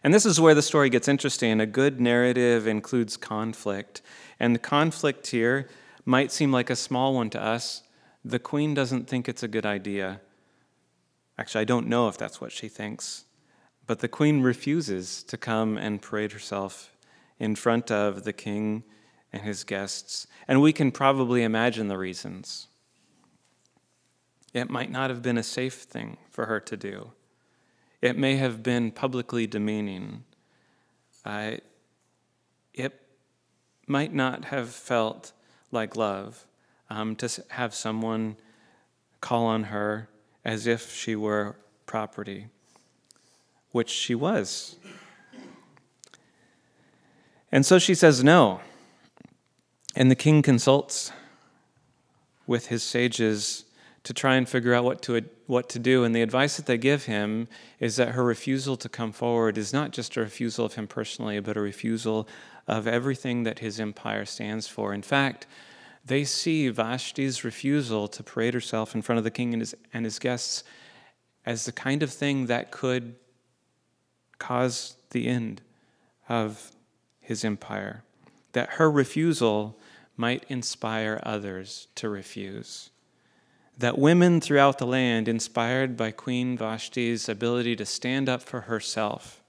And 0.02 0.12
this 0.12 0.26
is 0.26 0.40
where 0.40 0.54
the 0.54 0.62
story 0.62 0.90
gets 0.90 1.06
interesting. 1.06 1.60
A 1.60 1.66
good 1.66 2.00
narrative 2.00 2.66
includes 2.66 3.16
conflict. 3.16 4.02
And 4.40 4.52
the 4.52 4.58
conflict 4.58 5.28
here 5.28 5.68
might 6.04 6.32
seem 6.32 6.50
like 6.50 6.70
a 6.70 6.76
small 6.76 7.14
one 7.14 7.30
to 7.30 7.40
us. 7.40 7.84
The 8.24 8.40
queen 8.40 8.74
doesn't 8.74 9.06
think 9.06 9.28
it's 9.28 9.44
a 9.44 9.48
good 9.48 9.64
idea. 9.64 10.20
Actually, 11.38 11.60
I 11.62 11.66
don't 11.66 11.86
know 11.86 12.08
if 12.08 12.18
that's 12.18 12.40
what 12.40 12.50
she 12.50 12.66
thinks. 12.68 13.26
But 13.86 14.00
the 14.00 14.08
queen 14.08 14.42
refuses 14.42 15.22
to 15.22 15.36
come 15.36 15.78
and 15.78 16.02
parade 16.02 16.32
herself 16.32 16.90
in 17.38 17.54
front 17.54 17.90
of 17.90 18.24
the 18.24 18.32
king 18.32 18.84
and 19.32 19.42
his 19.42 19.64
guests. 19.64 20.26
And 20.46 20.60
we 20.60 20.72
can 20.72 20.90
probably 20.90 21.42
imagine 21.42 21.88
the 21.88 21.98
reasons. 21.98 22.68
It 24.54 24.70
might 24.70 24.90
not 24.90 25.10
have 25.10 25.22
been 25.22 25.38
a 25.38 25.42
safe 25.42 25.74
thing 25.74 26.16
for 26.30 26.46
her 26.46 26.60
to 26.60 26.76
do. 26.76 27.12
It 28.00 28.16
may 28.16 28.36
have 28.36 28.62
been 28.62 28.90
publicly 28.90 29.46
demeaning. 29.46 30.24
Uh, 31.24 31.56
it 32.72 33.00
might 33.86 34.14
not 34.14 34.46
have 34.46 34.70
felt 34.70 35.32
like 35.70 35.96
love 35.96 36.46
um, 36.88 37.16
to 37.16 37.44
have 37.48 37.74
someone 37.74 38.36
call 39.20 39.46
on 39.46 39.64
her 39.64 40.08
as 40.44 40.66
if 40.66 40.94
she 40.94 41.16
were 41.16 41.56
property, 41.86 42.46
which 43.72 43.90
she 43.90 44.14
was. 44.14 44.76
And 47.50 47.64
so 47.64 47.78
she 47.78 47.94
says 47.94 48.22
no. 48.22 48.60
And 49.96 50.10
the 50.10 50.16
king 50.16 50.42
consults 50.42 51.12
with 52.46 52.66
his 52.66 52.82
sages 52.82 53.64
to 54.04 54.14
try 54.14 54.36
and 54.36 54.48
figure 54.48 54.74
out 54.74 54.84
what 54.84 55.02
to, 55.02 55.22
what 55.46 55.68
to 55.70 55.78
do. 55.78 56.04
And 56.04 56.14
the 56.14 56.22
advice 56.22 56.56
that 56.56 56.66
they 56.66 56.78
give 56.78 57.04
him 57.04 57.48
is 57.78 57.96
that 57.96 58.10
her 58.10 58.24
refusal 58.24 58.76
to 58.76 58.88
come 58.88 59.12
forward 59.12 59.58
is 59.58 59.72
not 59.72 59.90
just 59.90 60.16
a 60.16 60.20
refusal 60.20 60.64
of 60.64 60.74
him 60.74 60.86
personally, 60.86 61.40
but 61.40 61.56
a 61.56 61.60
refusal 61.60 62.28
of 62.66 62.86
everything 62.86 63.42
that 63.42 63.58
his 63.58 63.80
empire 63.80 64.24
stands 64.24 64.66
for. 64.66 64.94
In 64.94 65.02
fact, 65.02 65.46
they 66.04 66.24
see 66.24 66.70
Vashti's 66.70 67.44
refusal 67.44 68.08
to 68.08 68.22
parade 68.22 68.54
herself 68.54 68.94
in 68.94 69.02
front 69.02 69.18
of 69.18 69.24
the 69.24 69.30
king 69.30 69.52
and 69.52 69.60
his, 69.60 69.74
and 69.92 70.04
his 70.04 70.18
guests 70.18 70.64
as 71.44 71.64
the 71.64 71.72
kind 71.72 72.02
of 72.02 72.10
thing 72.10 72.46
that 72.46 72.70
could 72.70 73.14
cause 74.38 74.96
the 75.10 75.26
end 75.26 75.60
of 76.28 76.72
his 77.28 77.44
empire. 77.44 78.02
That 78.52 78.70
her 78.70 78.90
refusal 78.90 79.78
might 80.16 80.46
inspire 80.48 81.20
others 81.24 81.88
to 81.96 82.08
refuse. 82.08 82.88
That 83.76 83.98
women 83.98 84.40
throughout 84.40 84.78
the 84.78 84.86
land, 84.86 85.28
inspired 85.28 85.94
by 85.94 86.10
Queen 86.10 86.56
Vashti's 86.56 87.28
ability 87.28 87.76
to 87.76 87.84
stand 87.84 88.30
up 88.30 88.42
for 88.42 88.62
herself, 88.62 89.42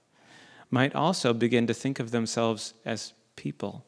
might 0.70 0.94
also 0.94 1.32
begin 1.32 1.66
to 1.68 1.72
think 1.74 1.98
of 1.98 2.10
themselves 2.10 2.74
as 2.84 3.14
people, 3.34 3.82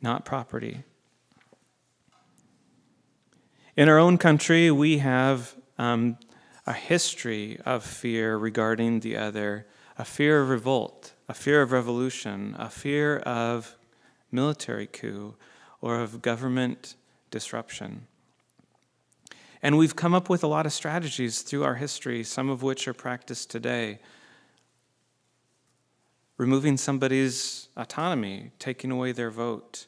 not 0.00 0.24
property. 0.24 0.82
In 3.76 3.90
our 3.90 3.98
own 3.98 4.16
country, 4.16 4.70
we 4.70 4.98
have 4.98 5.54
um, 5.76 6.16
a 6.66 6.72
history 6.72 7.60
of 7.66 7.84
fear 7.84 8.38
regarding 8.38 9.00
the 9.00 9.18
other, 9.18 9.66
a 9.98 10.04
fear 10.06 10.40
of 10.40 10.48
revolt, 10.48 11.12
a 11.28 11.34
fear 11.34 11.62
of 11.62 11.72
revolution, 11.72 12.54
a 12.58 12.68
fear 12.68 13.18
of 13.18 13.76
military 14.30 14.86
coup, 14.86 15.34
or 15.80 16.00
of 16.00 16.22
government 16.22 16.96
disruption. 17.30 18.06
And 19.62 19.76
we've 19.78 19.96
come 19.96 20.14
up 20.14 20.28
with 20.28 20.44
a 20.44 20.46
lot 20.46 20.66
of 20.66 20.72
strategies 20.72 21.42
through 21.42 21.64
our 21.64 21.74
history, 21.74 22.22
some 22.22 22.48
of 22.48 22.62
which 22.62 22.86
are 22.86 22.94
practiced 22.94 23.50
today. 23.50 23.98
Removing 26.36 26.76
somebody's 26.76 27.68
autonomy, 27.76 28.52
taking 28.58 28.90
away 28.90 29.12
their 29.12 29.30
vote, 29.30 29.86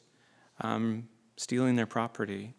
um, 0.61 1.07
stealing 1.37 1.75
their 1.75 1.85
property 1.85 2.55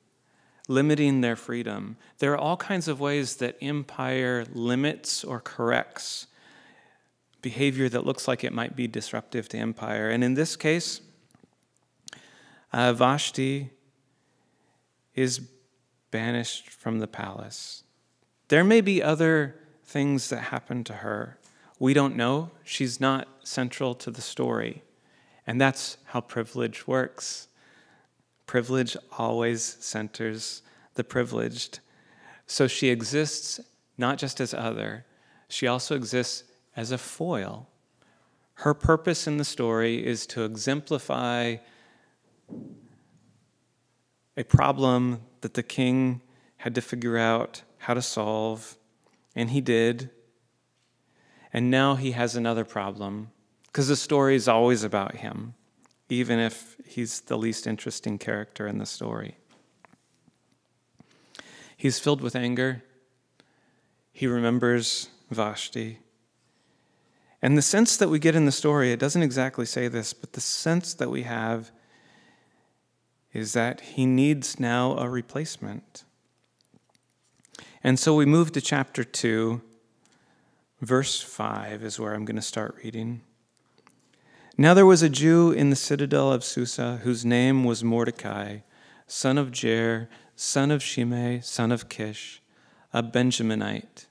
limiting 0.70 1.20
their 1.20 1.34
freedom. 1.34 1.96
There 2.18 2.32
are 2.32 2.38
all 2.38 2.56
kinds 2.56 2.86
of 2.86 3.00
ways 3.00 3.36
that 3.36 3.56
empire 3.60 4.46
limits 4.52 5.24
or 5.24 5.40
corrects 5.40 6.28
behavior 7.42 7.88
that 7.88 8.04
looks 8.04 8.28
like 8.28 8.44
it 8.44 8.52
might 8.52 8.76
be 8.76 8.86
disruptive 8.86 9.48
to 9.50 9.58
empire. 9.58 10.10
And 10.10 10.22
in 10.22 10.34
this 10.34 10.56
case, 10.56 11.00
uh, 12.72 12.92
Vashti 12.92 13.70
is 15.14 15.40
banished 16.10 16.70
from 16.70 16.98
the 16.98 17.06
palace. 17.06 17.84
There 18.48 18.64
may 18.64 18.80
be 18.80 19.02
other 19.02 19.56
things 19.84 20.28
that 20.30 20.40
happen 20.44 20.84
to 20.84 20.94
her. 20.94 21.38
We 21.78 21.94
don't 21.94 22.16
know. 22.16 22.50
She's 22.64 23.00
not 23.00 23.28
central 23.42 23.94
to 23.96 24.10
the 24.10 24.20
story. 24.20 24.82
And 25.46 25.60
that's 25.60 25.96
how 26.06 26.20
privilege 26.20 26.86
works. 26.86 27.48
Privilege 28.46 28.96
always 29.18 29.62
centers 29.80 30.62
the 30.94 31.04
privileged. 31.04 31.80
So 32.46 32.66
she 32.66 32.88
exists 32.88 33.60
not 33.96 34.18
just 34.18 34.40
as 34.40 34.54
other, 34.54 35.04
she 35.48 35.66
also 35.66 35.94
exists 35.94 36.44
as 36.76 36.90
a 36.92 36.98
foil. 36.98 37.68
Her 38.54 38.74
purpose 38.74 39.26
in 39.26 39.38
the 39.38 39.44
story 39.44 40.04
is 40.04 40.26
to 40.28 40.44
exemplify 40.44 41.56
a 44.36 44.44
problem 44.44 45.22
that 45.40 45.54
the 45.54 45.62
king 45.62 46.20
had 46.58 46.74
to 46.74 46.80
figure 46.80 47.16
out 47.16 47.62
how 47.78 47.94
to 47.94 48.02
solve, 48.02 48.76
and 49.34 49.50
he 49.50 49.60
did. 49.60 50.10
And 51.52 51.70
now 51.70 51.94
he 51.94 52.12
has 52.12 52.36
another 52.36 52.64
problem, 52.64 53.30
because 53.66 53.88
the 53.88 53.96
story 53.96 54.36
is 54.36 54.46
always 54.46 54.84
about 54.84 55.16
him 55.16 55.54
even 56.10 56.40
if 56.40 56.76
he's 56.84 57.20
the 57.22 57.38
least 57.38 57.66
interesting 57.66 58.18
character 58.18 58.66
in 58.66 58.78
the 58.78 58.86
story. 58.86 59.36
He's 61.76 61.98
filled 61.98 62.20
with 62.20 62.36
anger. 62.36 62.82
He 64.12 64.26
remembers 64.26 65.08
Vashti. 65.30 66.00
And 67.42 67.56
the 67.56 67.62
sense 67.62 67.96
that 67.96 68.08
we 68.08 68.18
get 68.18 68.34
in 68.34 68.44
the 68.44 68.52
story, 68.52 68.92
it 68.92 69.00
doesn't 69.00 69.22
exactly 69.22 69.66
say 69.66 69.88
this, 69.88 70.12
but 70.12 70.34
the 70.34 70.40
sense 70.40 70.94
that 70.94 71.10
we 71.10 71.22
have 71.22 71.70
is 73.32 73.52
that 73.54 73.80
he 73.80 74.06
needs 74.06 74.60
now 74.60 74.96
a 74.98 75.08
replacement. 75.08 76.04
And 77.82 77.98
so 77.98 78.14
we 78.14 78.26
move 78.26 78.52
to 78.52 78.60
chapter 78.60 79.04
2, 79.04 79.62
Verse 80.80 81.20
5 81.20 81.82
is 81.82 82.00
where 82.00 82.14
I'm 82.14 82.24
going 82.24 82.36
to 82.36 82.42
start 82.42 82.74
reading. 82.82 83.20
Now 84.56 84.72
there 84.72 84.86
was 84.86 85.02
a 85.02 85.10
Jew 85.10 85.52
in 85.52 85.68
the 85.68 85.76
citadel 85.76 86.32
of 86.32 86.42
Susa 86.42 87.00
whose 87.02 87.22
name 87.22 87.64
was 87.64 87.84
Mordecai, 87.84 88.60
son 89.06 89.36
of 89.36 89.50
Jair, 89.50 90.08
son 90.36 90.70
of 90.70 90.82
Shimei, 90.82 91.40
son 91.42 91.70
of 91.70 91.90
Kish, 91.90 92.40
a 92.94 93.02
Benjaminite. 93.02 94.06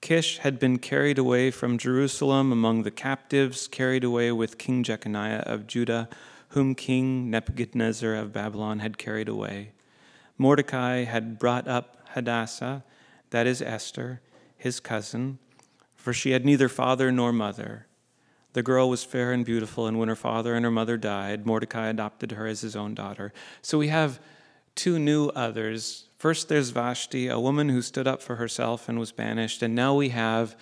Kish 0.00 0.38
had 0.38 0.58
been 0.58 0.78
carried 0.78 1.18
away 1.18 1.50
from 1.50 1.76
Jerusalem 1.76 2.52
among 2.52 2.82
the 2.82 2.90
captives, 2.90 3.68
carried 3.68 4.04
away 4.04 4.32
with 4.32 4.58
King 4.58 4.82
Jeconiah 4.82 5.42
of 5.46 5.66
Judah, 5.66 6.08
whom 6.50 6.74
King 6.74 7.30
Nebuchadnezzar 7.30 8.14
of 8.14 8.32
Babylon 8.32 8.78
had 8.78 8.96
carried 8.96 9.28
away. 9.28 9.72
Mordecai 10.38 11.04
had 11.04 11.38
brought 11.38 11.66
up 11.66 11.96
Hadassah, 12.10 12.84
that 13.30 13.46
is 13.46 13.60
Esther, 13.60 14.20
his 14.56 14.80
cousin, 14.80 15.38
for 15.94 16.12
she 16.12 16.30
had 16.30 16.44
neither 16.44 16.68
father 16.68 17.12
nor 17.12 17.32
mother. 17.32 17.86
The 18.54 18.62
girl 18.62 18.88
was 18.88 19.04
fair 19.04 19.32
and 19.32 19.44
beautiful, 19.44 19.86
and 19.86 19.98
when 19.98 20.08
her 20.08 20.16
father 20.16 20.54
and 20.54 20.64
her 20.64 20.70
mother 20.70 20.96
died, 20.96 21.44
Mordecai 21.44 21.88
adopted 21.88 22.32
her 22.32 22.46
as 22.46 22.62
his 22.62 22.74
own 22.74 22.94
daughter. 22.94 23.32
So 23.60 23.78
we 23.78 23.88
have 23.88 24.20
two 24.74 24.98
new 24.98 25.28
others. 25.28 26.07
First, 26.18 26.48
there's 26.48 26.70
Vashti, 26.70 27.28
a 27.28 27.38
woman 27.38 27.68
who 27.68 27.80
stood 27.80 28.08
up 28.08 28.20
for 28.20 28.36
herself 28.36 28.88
and 28.88 28.98
was 28.98 29.12
banished, 29.12 29.62
and 29.62 29.72
now 29.72 29.94
we 29.94 30.08
have 30.08 30.56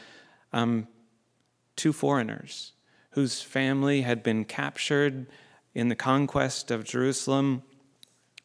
um, 0.52 0.86
two 1.76 1.94
foreigners 1.94 2.72
whose 3.12 3.40
family 3.40 4.02
had 4.02 4.22
been 4.22 4.44
captured 4.44 5.26
in 5.74 5.88
the 5.88 5.96
conquest 5.96 6.70
of 6.70 6.84
Jerusalem. 6.84 7.62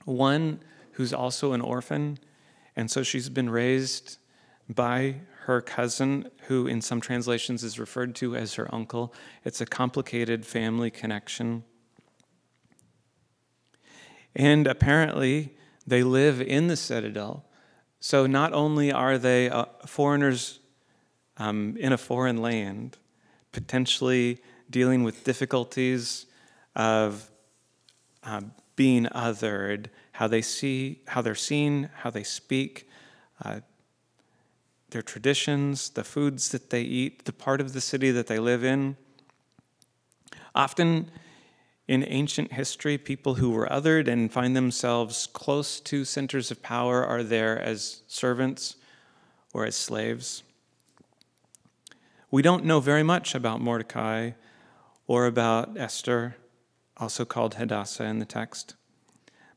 One 0.06 0.62
who's 0.94 1.12
also 1.12 1.52
an 1.52 1.60
orphan, 1.60 2.18
and 2.78 2.90
so 2.90 3.04
she's 3.04 3.28
been 3.28 3.50
raised 3.50 4.18
by 4.70 5.16
her 5.42 5.60
cousin, 5.60 6.30
who 6.48 6.66
in 6.66 6.80
some 6.80 7.02
translations 7.02 7.62
is 7.62 7.78
referred 7.78 8.16
to 8.16 8.38
as 8.38 8.54
her 8.54 8.74
uncle. 8.74 9.14
It's 9.44 9.60
a 9.60 9.66
complicated 9.66 10.46
family 10.46 10.90
connection. 10.90 11.66
And 14.34 14.66
apparently, 14.66 15.58
they 15.92 16.04
live 16.04 16.40
in 16.42 16.68
the 16.68 16.78
citadel. 16.78 17.44
So 18.00 18.26
not 18.26 18.54
only 18.54 18.94
are 18.94 19.18
they 19.18 19.50
uh, 19.50 19.66
foreigners 19.86 20.62
um, 21.36 21.76
in 21.78 21.92
a 21.92 21.98
foreign 21.98 22.38
land, 22.42 22.98
potentially 23.52 24.40
dealing 24.70 25.04
with 25.04 25.26
difficulties 25.26 26.28
of 26.78 27.30
uh, 28.24 28.40
being 28.78 29.04
othered, 29.08 29.88
how 30.14 30.30
they 30.30 30.42
see, 30.42 31.02
how 31.08 31.22
they're 31.22 31.36
seen, 31.36 31.90
how 31.94 32.10
they 32.10 32.24
speak, 32.24 32.90
uh, 33.44 33.60
their 34.92 35.02
traditions, 35.02 35.90
the 35.90 36.06
foods 36.06 36.52
that 36.52 36.70
they 36.70 36.84
eat, 36.84 37.26
the 37.26 37.34
part 37.34 37.60
of 37.60 37.74
the 37.74 37.82
city 37.82 38.12
that 38.12 38.28
they 38.28 38.40
live 38.40 38.64
in. 38.64 38.96
Often 40.56 41.12
in 41.92 42.06
ancient 42.08 42.54
history, 42.54 42.98
people 42.98 43.34
who 43.34 43.50
were 43.50 43.68
othered 43.68 44.08
and 44.08 44.32
find 44.32 44.56
themselves 44.56 45.28
close 45.34 45.82
to 45.82 46.06
centers 46.06 46.50
of 46.50 46.64
power 46.64 47.06
are 47.06 47.22
there 47.22 47.62
as 47.62 48.02
servants 48.08 48.78
or 49.54 49.66
as 49.66 49.76
slaves. 49.76 50.42
We 52.32 52.42
don't 52.42 52.64
know 52.64 52.80
very 52.80 53.04
much 53.04 53.36
about 53.36 53.60
Mordecai 53.60 54.32
or 55.06 55.26
about 55.26 55.78
Esther, 55.78 56.38
also 56.96 57.26
called 57.26 57.56
Hadassah 57.56 58.06
in 58.06 58.20
the 58.20 58.26
text, 58.26 58.76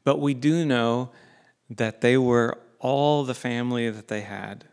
but 0.03 0.19
we 0.19 0.35
do 0.35 0.67
know 0.67 1.11
that 1.71 2.01
they 2.01 2.19
were 2.19 2.59
all 2.81 3.23
the 3.23 3.35
family 3.35 3.89
that 3.91 4.09
they 4.09 4.23
had. 4.23 4.65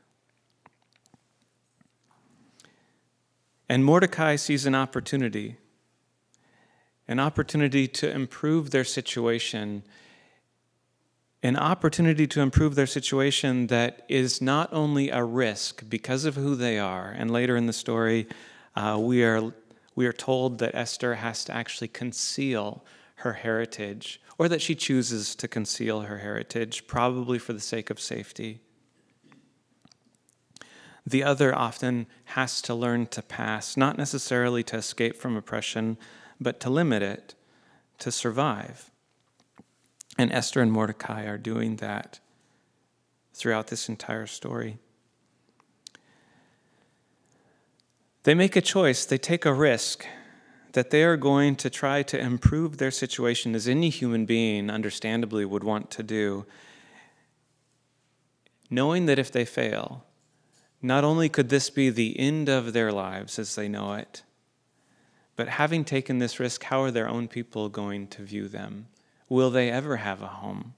And 3.69 3.85
Mordecai 3.85 4.35
sees 4.35 4.65
an 4.65 4.73
opportunity, 4.73 5.57
an 7.07 7.19
opportunity 7.19 7.87
to 7.87 8.09
improve 8.09 8.71
their 8.71 8.83
situation, 8.83 9.83
an 11.43 11.57
opportunity 11.57 12.27
to 12.27 12.41
improve 12.41 12.75
their 12.75 12.87
situation 12.87 13.67
that 13.67 14.05
is 14.07 14.41
not 14.41 14.71
only 14.71 15.09
a 15.09 15.23
risk 15.23 15.83
because 15.89 16.25
of 16.25 16.35
who 16.35 16.55
they 16.55 16.77
are. 16.77 17.09
And 17.09 17.31
later 17.31 17.57
in 17.57 17.65
the 17.65 17.73
story, 17.73 18.27
uh, 18.75 18.97
we, 19.01 19.23
are, 19.23 19.53
we 19.95 20.05
are 20.05 20.13
told 20.13 20.59
that 20.59 20.75
Esther 20.75 21.15
has 21.15 21.43
to 21.45 21.53
actually 21.53 21.87
conceal 21.87 22.85
her 23.15 23.33
heritage, 23.33 24.21
or 24.37 24.47
that 24.49 24.61
she 24.61 24.73
chooses 24.73 25.35
to 25.35 25.47
conceal 25.47 26.01
her 26.01 26.19
heritage, 26.19 26.87
probably 26.87 27.37
for 27.37 27.53
the 27.53 27.59
sake 27.59 27.89
of 27.89 27.99
safety. 27.99 28.61
The 31.05 31.23
other 31.23 31.55
often 31.55 32.07
has 32.25 32.61
to 32.63 32.73
learn 32.73 33.07
to 33.07 33.21
pass, 33.21 33.75
not 33.75 33.97
necessarily 33.97 34.63
to 34.63 34.77
escape 34.77 35.17
from 35.17 35.35
oppression, 35.35 35.97
but 36.41 36.59
to 36.59 36.69
limit 36.69 37.03
it, 37.03 37.35
to 37.99 38.11
survive. 38.11 38.89
And 40.17 40.31
Esther 40.33 40.61
and 40.61 40.71
Mordecai 40.71 41.25
are 41.25 41.37
doing 41.37 41.77
that 41.77 42.19
throughout 43.33 43.67
this 43.67 43.87
entire 43.87 44.25
story. 44.27 44.79
They 48.23 48.33
make 48.33 48.55
a 48.55 48.61
choice, 48.61 49.05
they 49.05 49.17
take 49.17 49.45
a 49.45 49.53
risk 49.53 50.05
that 50.73 50.89
they 50.89 51.03
are 51.03 51.17
going 51.17 51.55
to 51.57 51.69
try 51.69 52.01
to 52.03 52.19
improve 52.19 52.77
their 52.77 52.91
situation 52.91 53.55
as 53.55 53.67
any 53.67 53.89
human 53.89 54.25
being 54.25 54.69
understandably 54.69 55.45
would 55.45 55.63
want 55.63 55.91
to 55.91 56.03
do, 56.03 56.45
knowing 58.69 59.05
that 59.05 59.19
if 59.19 59.31
they 59.31 59.43
fail, 59.43 60.05
not 60.81 61.03
only 61.03 61.29
could 61.29 61.49
this 61.49 61.69
be 61.69 61.89
the 61.89 62.17
end 62.19 62.47
of 62.47 62.73
their 62.73 62.91
lives 62.91 63.37
as 63.37 63.55
they 63.55 63.67
know 63.67 63.93
it, 63.93 64.23
but 65.35 65.47
having 65.47 65.83
taken 65.83 66.19
this 66.19 66.39
risk, 66.39 66.63
how 66.63 66.81
are 66.81 66.91
their 66.91 67.07
own 67.07 67.27
people 67.27 67.69
going 67.69 68.07
to 68.07 68.23
view 68.23 68.47
them? 68.47 68.87
Will 69.29 69.49
they 69.49 69.69
ever 69.69 69.97
have 69.97 70.21
a 70.21 70.27
home? 70.27 70.73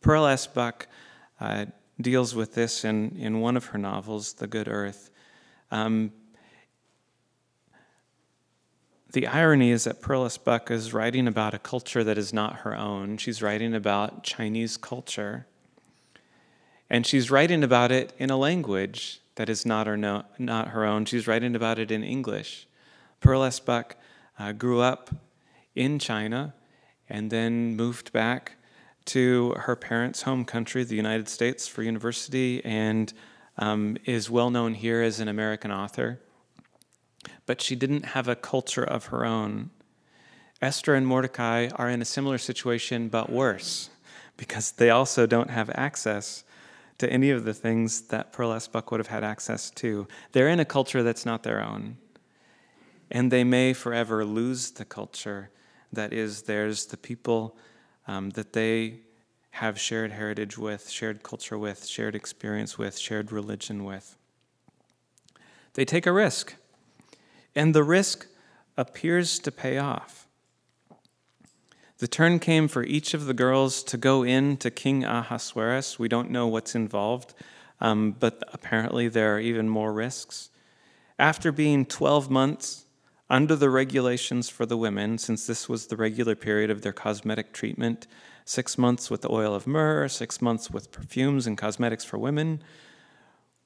Pearl 0.00 0.26
S. 0.26 0.46
Buck 0.46 0.88
uh, 1.40 1.66
deals 2.00 2.34
with 2.34 2.54
this 2.54 2.84
in, 2.84 3.16
in 3.16 3.40
one 3.40 3.56
of 3.56 3.66
her 3.66 3.78
novels, 3.78 4.34
The 4.34 4.46
Good 4.46 4.68
Earth. 4.68 5.10
Um, 5.70 6.12
the 9.12 9.26
irony 9.26 9.70
is 9.70 9.84
that 9.84 10.00
Pearl 10.00 10.24
S. 10.24 10.38
Buck 10.38 10.70
is 10.70 10.92
writing 10.92 11.28
about 11.28 11.54
a 11.54 11.58
culture 11.58 12.02
that 12.02 12.18
is 12.18 12.32
not 12.32 12.60
her 12.60 12.76
own. 12.76 13.18
She's 13.18 13.42
writing 13.42 13.74
about 13.74 14.24
Chinese 14.24 14.76
culture. 14.76 15.46
And 16.88 17.06
she's 17.06 17.30
writing 17.30 17.62
about 17.62 17.92
it 17.92 18.12
in 18.18 18.30
a 18.30 18.36
language 18.36 19.20
that 19.36 19.48
is 19.48 19.64
not 19.64 19.86
her, 19.86 19.96
no, 19.96 20.24
not 20.38 20.68
her 20.68 20.84
own. 20.84 21.04
She's 21.04 21.26
writing 21.26 21.54
about 21.54 21.78
it 21.78 21.90
in 21.90 22.02
English. 22.02 22.66
Pearl 23.22 23.44
S. 23.44 23.60
Buck 23.60 23.96
uh, 24.38 24.52
grew 24.52 24.80
up 24.80 25.10
in 25.74 25.98
China 25.98 26.54
and 27.08 27.30
then 27.30 27.76
moved 27.76 28.12
back 28.12 28.56
to 29.06 29.54
her 29.58 29.76
parents' 29.76 30.22
home 30.22 30.44
country, 30.44 30.84
the 30.84 30.96
United 30.96 31.28
States, 31.28 31.66
for 31.66 31.82
university, 31.82 32.64
and 32.64 33.12
um, 33.58 33.96
is 34.04 34.28
well 34.28 34.50
known 34.50 34.74
here 34.74 35.02
as 35.02 35.20
an 35.20 35.28
American 35.28 35.70
author. 35.70 36.20
But 37.46 37.60
she 37.60 37.76
didn't 37.76 38.06
have 38.06 38.28
a 38.28 38.36
culture 38.36 38.84
of 38.84 39.06
her 39.06 39.24
own. 39.24 39.70
Esther 40.60 40.94
and 40.94 41.06
Mordecai 41.06 41.68
are 41.76 41.88
in 41.88 42.02
a 42.02 42.04
similar 42.04 42.38
situation, 42.38 43.08
but 43.08 43.30
worse, 43.30 43.90
because 44.36 44.72
they 44.72 44.90
also 44.90 45.26
don't 45.26 45.50
have 45.50 45.70
access 45.74 46.44
to 46.98 47.12
any 47.12 47.30
of 47.30 47.44
the 47.44 47.54
things 47.54 48.02
that 48.02 48.32
Pearl 48.32 48.52
S. 48.52 48.68
Buck 48.68 48.90
would 48.90 49.00
have 49.00 49.08
had 49.08 49.24
access 49.24 49.70
to. 49.70 50.06
They're 50.32 50.48
in 50.48 50.60
a 50.60 50.64
culture 50.64 51.02
that's 51.02 51.26
not 51.26 51.42
their 51.42 51.60
own. 51.62 51.98
And 53.14 53.30
they 53.30 53.44
may 53.44 53.74
forever 53.74 54.24
lose 54.24 54.70
the 54.70 54.86
culture 54.86 55.50
that 55.92 56.14
is 56.14 56.42
theirs, 56.42 56.86
the 56.86 56.96
people 56.96 57.58
um, 58.08 58.30
that 58.30 58.54
they 58.54 59.00
have 59.50 59.78
shared 59.78 60.12
heritage 60.12 60.56
with, 60.56 60.88
shared 60.88 61.22
culture 61.22 61.58
with, 61.58 61.84
shared 61.86 62.14
experience 62.14 62.78
with, 62.78 62.96
shared 62.96 63.30
religion 63.30 63.84
with. 63.84 64.16
They 65.74 65.84
take 65.84 66.06
a 66.06 66.12
risk, 66.12 66.54
and 67.54 67.74
the 67.74 67.84
risk 67.84 68.26
appears 68.78 69.38
to 69.40 69.52
pay 69.52 69.76
off. 69.76 70.26
The 71.98 72.08
turn 72.08 72.38
came 72.38 72.66
for 72.66 72.82
each 72.82 73.12
of 73.12 73.26
the 73.26 73.34
girls 73.34 73.82
to 73.84 73.98
go 73.98 74.22
in 74.22 74.56
to 74.56 74.70
King 74.70 75.04
Ahasuerus. 75.04 75.98
We 75.98 76.08
don't 76.08 76.30
know 76.30 76.46
what's 76.46 76.74
involved, 76.74 77.34
um, 77.78 78.16
but 78.18 78.42
apparently 78.54 79.08
there 79.08 79.36
are 79.36 79.38
even 79.38 79.68
more 79.68 79.92
risks. 79.92 80.48
After 81.18 81.52
being 81.52 81.84
12 81.84 82.30
months 82.30 82.86
under 83.32 83.56
the 83.56 83.70
regulations 83.70 84.50
for 84.50 84.66
the 84.66 84.76
women, 84.76 85.16
since 85.16 85.46
this 85.46 85.66
was 85.66 85.86
the 85.86 85.96
regular 85.96 86.36
period 86.36 86.68
of 86.68 86.82
their 86.82 86.92
cosmetic 86.92 87.54
treatment, 87.54 88.06
six 88.44 88.76
months 88.76 89.10
with 89.10 89.22
the 89.22 89.32
oil 89.32 89.54
of 89.54 89.66
myrrh, 89.66 90.06
six 90.06 90.42
months 90.42 90.70
with 90.70 90.92
perfumes 90.92 91.46
and 91.46 91.56
cosmetics 91.56 92.04
for 92.04 92.18
women, 92.18 92.62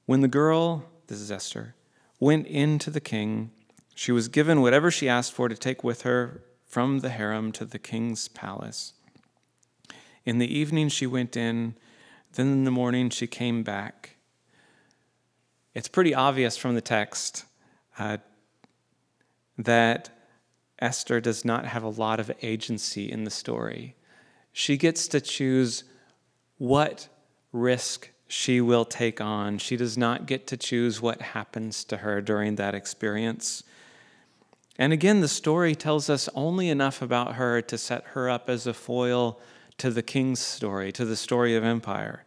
when 0.04 0.20
the 0.20 0.28
girl, 0.28 0.84
this 1.08 1.20
is 1.20 1.32
Esther, 1.32 1.74
went 2.20 2.46
in 2.46 2.78
to 2.78 2.90
the 2.90 3.00
king, 3.00 3.50
she 3.96 4.12
was 4.12 4.28
given 4.28 4.62
whatever 4.62 4.88
she 4.88 5.08
asked 5.08 5.32
for 5.32 5.48
to 5.48 5.56
take 5.56 5.82
with 5.82 6.02
her 6.02 6.42
from 6.64 7.00
the 7.00 7.08
harem 7.08 7.50
to 7.50 7.64
the 7.64 7.78
king's 7.80 8.28
palace. 8.28 8.92
In 10.24 10.38
the 10.38 10.56
evening 10.56 10.90
she 10.90 11.08
went 11.08 11.36
in, 11.36 11.74
then 12.34 12.52
in 12.52 12.62
the 12.62 12.70
morning 12.70 13.10
she 13.10 13.26
came 13.26 13.64
back. 13.64 14.16
it's 15.74 15.88
pretty 15.88 16.14
obvious 16.14 16.56
from 16.56 16.76
the 16.76 16.80
text 16.80 17.44
uh, 17.98 18.18
that 19.58 20.10
Esther 20.78 21.20
does 21.20 21.44
not 21.44 21.66
have 21.66 21.82
a 21.82 21.88
lot 21.88 22.20
of 22.20 22.30
agency 22.42 23.10
in 23.10 23.24
the 23.24 23.30
story. 23.30 23.96
She 24.52 24.76
gets 24.76 25.08
to 25.08 25.20
choose 25.20 25.84
what 26.58 27.08
risk 27.52 28.10
she 28.28 28.60
will 28.60 28.84
take 28.84 29.20
on. 29.20 29.58
She 29.58 29.76
does 29.76 29.96
not 29.96 30.26
get 30.26 30.46
to 30.48 30.56
choose 30.56 31.00
what 31.00 31.20
happens 31.20 31.84
to 31.84 31.98
her 31.98 32.20
during 32.20 32.56
that 32.56 32.74
experience. 32.74 33.62
And 34.78 34.92
again, 34.92 35.20
the 35.20 35.28
story 35.28 35.74
tells 35.74 36.10
us 36.10 36.28
only 36.34 36.68
enough 36.68 37.00
about 37.00 37.36
her 37.36 37.62
to 37.62 37.78
set 37.78 38.04
her 38.08 38.28
up 38.28 38.50
as 38.50 38.66
a 38.66 38.74
foil 38.74 39.40
to 39.78 39.90
the 39.90 40.02
king's 40.02 40.40
story, 40.40 40.92
to 40.92 41.04
the 41.04 41.16
story 41.16 41.54
of 41.54 41.64
empire. 41.64 42.24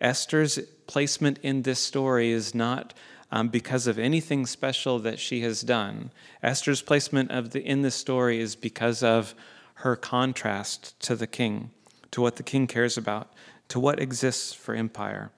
Esther's 0.00 0.58
placement 0.86 1.38
in 1.42 1.62
this 1.62 1.80
story 1.80 2.30
is 2.30 2.54
not 2.54 2.94
um, 3.30 3.48
because 3.48 3.86
of 3.86 3.98
anything 3.98 4.46
special 4.46 4.98
that 5.00 5.18
she 5.18 5.40
has 5.40 5.62
done. 5.62 6.10
Esther's 6.42 6.82
placement 6.82 7.30
of 7.30 7.50
the, 7.50 7.62
in 7.62 7.82
this 7.82 7.94
story 7.94 8.40
is 8.40 8.54
because 8.54 9.02
of 9.02 9.34
her 9.74 9.96
contrast 9.96 10.98
to 11.00 11.16
the 11.16 11.26
king, 11.26 11.70
to 12.10 12.20
what 12.20 12.36
the 12.36 12.42
king 12.42 12.66
cares 12.66 12.96
about, 12.96 13.32
to 13.68 13.80
what 13.80 14.00
exists 14.00 14.52
for 14.52 14.74
empire. 14.74 15.30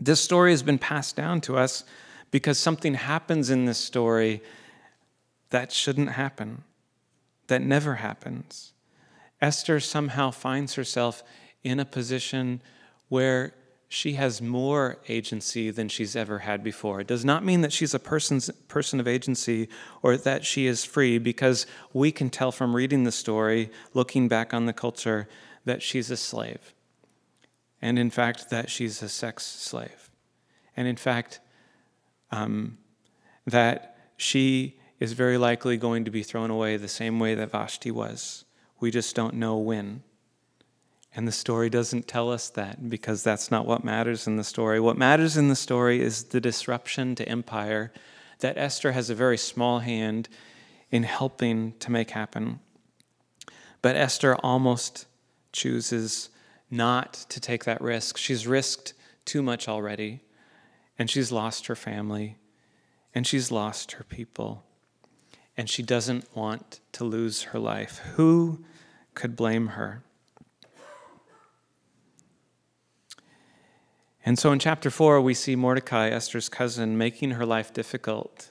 This 0.00 0.20
story 0.20 0.50
has 0.50 0.62
been 0.62 0.78
passed 0.78 1.16
down 1.16 1.40
to 1.42 1.56
us 1.56 1.84
because 2.30 2.58
something 2.58 2.94
happens 2.94 3.50
in 3.50 3.64
this 3.64 3.78
story 3.78 4.42
that 5.50 5.72
shouldn't 5.72 6.10
happen, 6.10 6.62
that 7.46 7.62
never 7.62 7.96
happens. 7.96 8.72
Esther 9.40 9.80
somehow 9.80 10.30
finds 10.30 10.74
herself 10.74 11.22
in 11.64 11.80
a 11.80 11.84
position 11.84 12.60
where 13.08 13.54
she 13.88 14.12
has 14.12 14.42
more 14.42 14.98
agency 15.08 15.70
than 15.70 15.88
she's 15.88 16.14
ever 16.14 16.40
had 16.40 16.62
before. 16.62 17.00
It 17.00 17.06
does 17.06 17.24
not 17.24 17.44
mean 17.44 17.62
that 17.62 17.72
she's 17.72 17.94
a 17.94 17.98
person's, 17.98 18.50
person 18.68 19.00
of 19.00 19.08
agency 19.08 19.68
or 20.02 20.16
that 20.18 20.44
she 20.44 20.66
is 20.66 20.84
free, 20.84 21.18
because 21.18 21.66
we 21.94 22.12
can 22.12 22.28
tell 22.28 22.52
from 22.52 22.76
reading 22.76 23.04
the 23.04 23.12
story, 23.12 23.70
looking 23.94 24.28
back 24.28 24.52
on 24.52 24.66
the 24.66 24.74
culture, 24.74 25.26
that 25.64 25.82
she's 25.82 26.10
a 26.10 26.16
slave. 26.16 26.74
And 27.80 27.98
in 27.98 28.10
fact, 28.10 28.50
that 28.50 28.68
she's 28.70 29.02
a 29.02 29.08
sex 29.08 29.44
slave. 29.44 30.10
And 30.76 30.86
in 30.86 30.96
fact, 30.96 31.40
um, 32.30 32.76
that 33.46 33.96
she 34.16 34.78
is 35.00 35.12
very 35.12 35.38
likely 35.38 35.76
going 35.76 36.04
to 36.04 36.10
be 36.10 36.22
thrown 36.22 36.50
away 36.50 36.76
the 36.76 36.88
same 36.88 37.18
way 37.18 37.34
that 37.34 37.50
Vashti 37.50 37.90
was. 37.90 38.44
We 38.80 38.90
just 38.90 39.16
don't 39.16 39.34
know 39.34 39.56
when. 39.56 40.02
And 41.18 41.26
the 41.26 41.32
story 41.32 41.68
doesn't 41.68 42.06
tell 42.06 42.30
us 42.30 42.48
that 42.50 42.88
because 42.88 43.24
that's 43.24 43.50
not 43.50 43.66
what 43.66 43.82
matters 43.82 44.28
in 44.28 44.36
the 44.36 44.44
story. 44.44 44.78
What 44.78 44.96
matters 44.96 45.36
in 45.36 45.48
the 45.48 45.56
story 45.56 46.00
is 46.00 46.22
the 46.22 46.40
disruption 46.40 47.16
to 47.16 47.28
empire 47.28 47.92
that 48.38 48.56
Esther 48.56 48.92
has 48.92 49.10
a 49.10 49.16
very 49.16 49.36
small 49.36 49.80
hand 49.80 50.28
in 50.92 51.02
helping 51.02 51.72
to 51.80 51.90
make 51.90 52.10
happen. 52.10 52.60
But 53.82 53.96
Esther 53.96 54.36
almost 54.44 55.06
chooses 55.50 56.30
not 56.70 57.14
to 57.30 57.40
take 57.40 57.64
that 57.64 57.80
risk. 57.80 58.16
She's 58.16 58.46
risked 58.46 58.94
too 59.24 59.42
much 59.42 59.66
already, 59.66 60.20
and 61.00 61.10
she's 61.10 61.32
lost 61.32 61.66
her 61.66 61.74
family, 61.74 62.38
and 63.12 63.26
she's 63.26 63.50
lost 63.50 63.90
her 63.90 64.04
people, 64.04 64.62
and 65.56 65.68
she 65.68 65.82
doesn't 65.82 66.36
want 66.36 66.78
to 66.92 67.02
lose 67.02 67.42
her 67.42 67.58
life. 67.58 67.98
Who 68.14 68.64
could 69.14 69.34
blame 69.34 69.66
her? 69.70 70.04
And 74.24 74.38
so 74.38 74.52
in 74.52 74.58
chapter 74.58 74.90
4, 74.90 75.20
we 75.20 75.34
see 75.34 75.56
Mordecai, 75.56 76.08
Esther's 76.08 76.48
cousin, 76.48 76.98
making 76.98 77.32
her 77.32 77.46
life 77.46 77.72
difficult. 77.72 78.50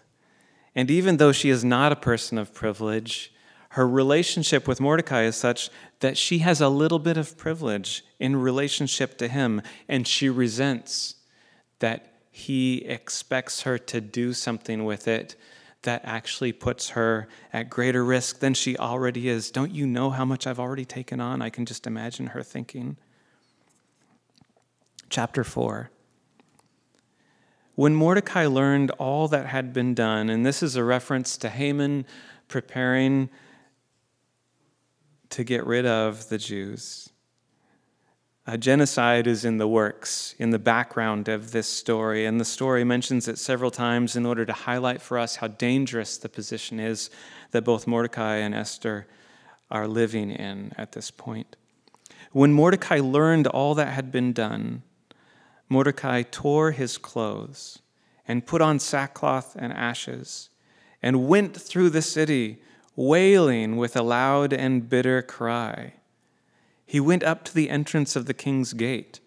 And 0.73 0.89
even 0.89 1.17
though 1.17 1.32
she 1.32 1.49
is 1.49 1.63
not 1.63 1.91
a 1.91 1.95
person 1.95 2.38
of 2.38 2.53
privilege, 2.53 3.34
her 3.69 3.88
relationship 3.88 4.67
with 4.67 4.80
Mordecai 4.80 5.23
is 5.23 5.36
such 5.36 5.69
that 5.99 6.17
she 6.17 6.39
has 6.39 6.62
a 6.62 6.69
little 6.69 6.99
bit 6.99 7.17
of 7.17 7.38
privilege 7.38 8.03
in 8.19 8.36
relationship 8.36 9.17
to 9.17 9.27
him, 9.27 9.62
and 9.88 10.08
she 10.08 10.30
resents 10.30 11.15
that 11.80 12.13
he 12.32 12.86
expects 12.86 13.62
her 13.62 13.77
to 13.77 13.99
do 13.99 14.34
something 14.34 14.86
with 14.86 15.08
it 15.08 15.36
that 15.84 16.01
actually 16.03 16.51
puts 16.51 16.89
her 16.89 17.27
at 17.53 17.69
greater 17.69 18.03
risk 18.03 18.39
than 18.39 18.53
she 18.53 18.77
already 18.77 19.30
is. 19.30 19.51
Don't 19.51 19.71
you 19.71 19.86
know 19.86 20.10
how 20.10 20.25
much 20.25 20.47
I've 20.47 20.60
already 20.60 20.86
taken 20.86 21.19
on? 21.19 21.41
I 21.41 21.49
can 21.49 21.65
just 21.65 21.88
imagine 21.88 22.27
her 22.27 22.43
thinking 22.43 22.97
chapter 25.09 25.43
4. 25.43 25.89
When 27.75 27.93
Mordecai 27.93 28.47
learned 28.47 28.91
all 28.91 29.27
that 29.27 29.45
had 29.45 29.71
been 29.71 29.93
done, 29.93 30.29
and 30.29 30.45
this 30.45 30.63
is 30.63 30.75
a 30.75 30.83
reference 30.83 31.37
to 31.37 31.49
Haman 31.49 32.05
preparing 32.47 33.29
to 35.29 35.43
get 35.43 35.65
rid 35.65 35.85
of 35.85 36.29
the 36.29 36.37
Jews. 36.37 37.09
A 38.49 38.57
genocide 38.57 39.27
is 39.27 39.43
in 39.43 39.57
the 39.57 39.67
works, 39.67 40.33
in 40.39 40.51
the 40.51 40.59
background 40.59 41.27
of 41.27 41.51
this 41.51 41.67
story, 41.67 42.25
and 42.25 42.39
the 42.39 42.45
story 42.45 42.85
mentions 42.85 43.27
it 43.27 43.37
several 43.37 43.71
times 43.71 44.15
in 44.15 44.25
order 44.25 44.45
to 44.45 44.53
highlight 44.53 45.01
for 45.01 45.19
us 45.19 45.35
how 45.35 45.47
dangerous 45.47 46.17
the 46.17 46.29
position 46.29 46.79
is 46.79 47.09
that 47.51 47.65
both 47.65 47.85
Mordecai 47.85 48.37
and 48.37 48.55
Esther 48.55 49.05
are 49.69 49.87
living 49.87 50.31
in 50.31 50.71
at 50.77 50.93
this 50.93 51.11
point. 51.11 51.57
When 52.31 52.53
Mordecai 52.53 52.99
learned 52.99 53.47
all 53.47 53.75
that 53.75 53.93
had 53.93 54.11
been 54.13 54.31
done, 54.31 54.83
Mordecai 55.69 56.23
tore 56.23 56.71
his 56.71 56.97
clothes 56.97 57.80
and 58.27 58.45
put 58.45 58.62
on 58.62 58.80
sackcloth 58.80 59.56
and 59.58 59.73
ashes 59.73 60.49
and 61.01 61.27
went 61.27 61.56
through 61.56 61.89
the 61.89 62.01
city 62.01 62.62
wailing 62.95 63.77
with 63.77 63.95
a 63.95 64.01
loud 64.01 64.51
and 64.51 64.89
bitter 64.89 65.21
cry. 65.21 65.93
He 66.86 66.99
went 66.99 67.23
up 67.23 67.43
to 67.45 67.53
the 67.53 67.69
entrance 67.69 68.15
of 68.15 68.25
the 68.25 68.34
king's 68.34 68.73
gate, 68.73 69.19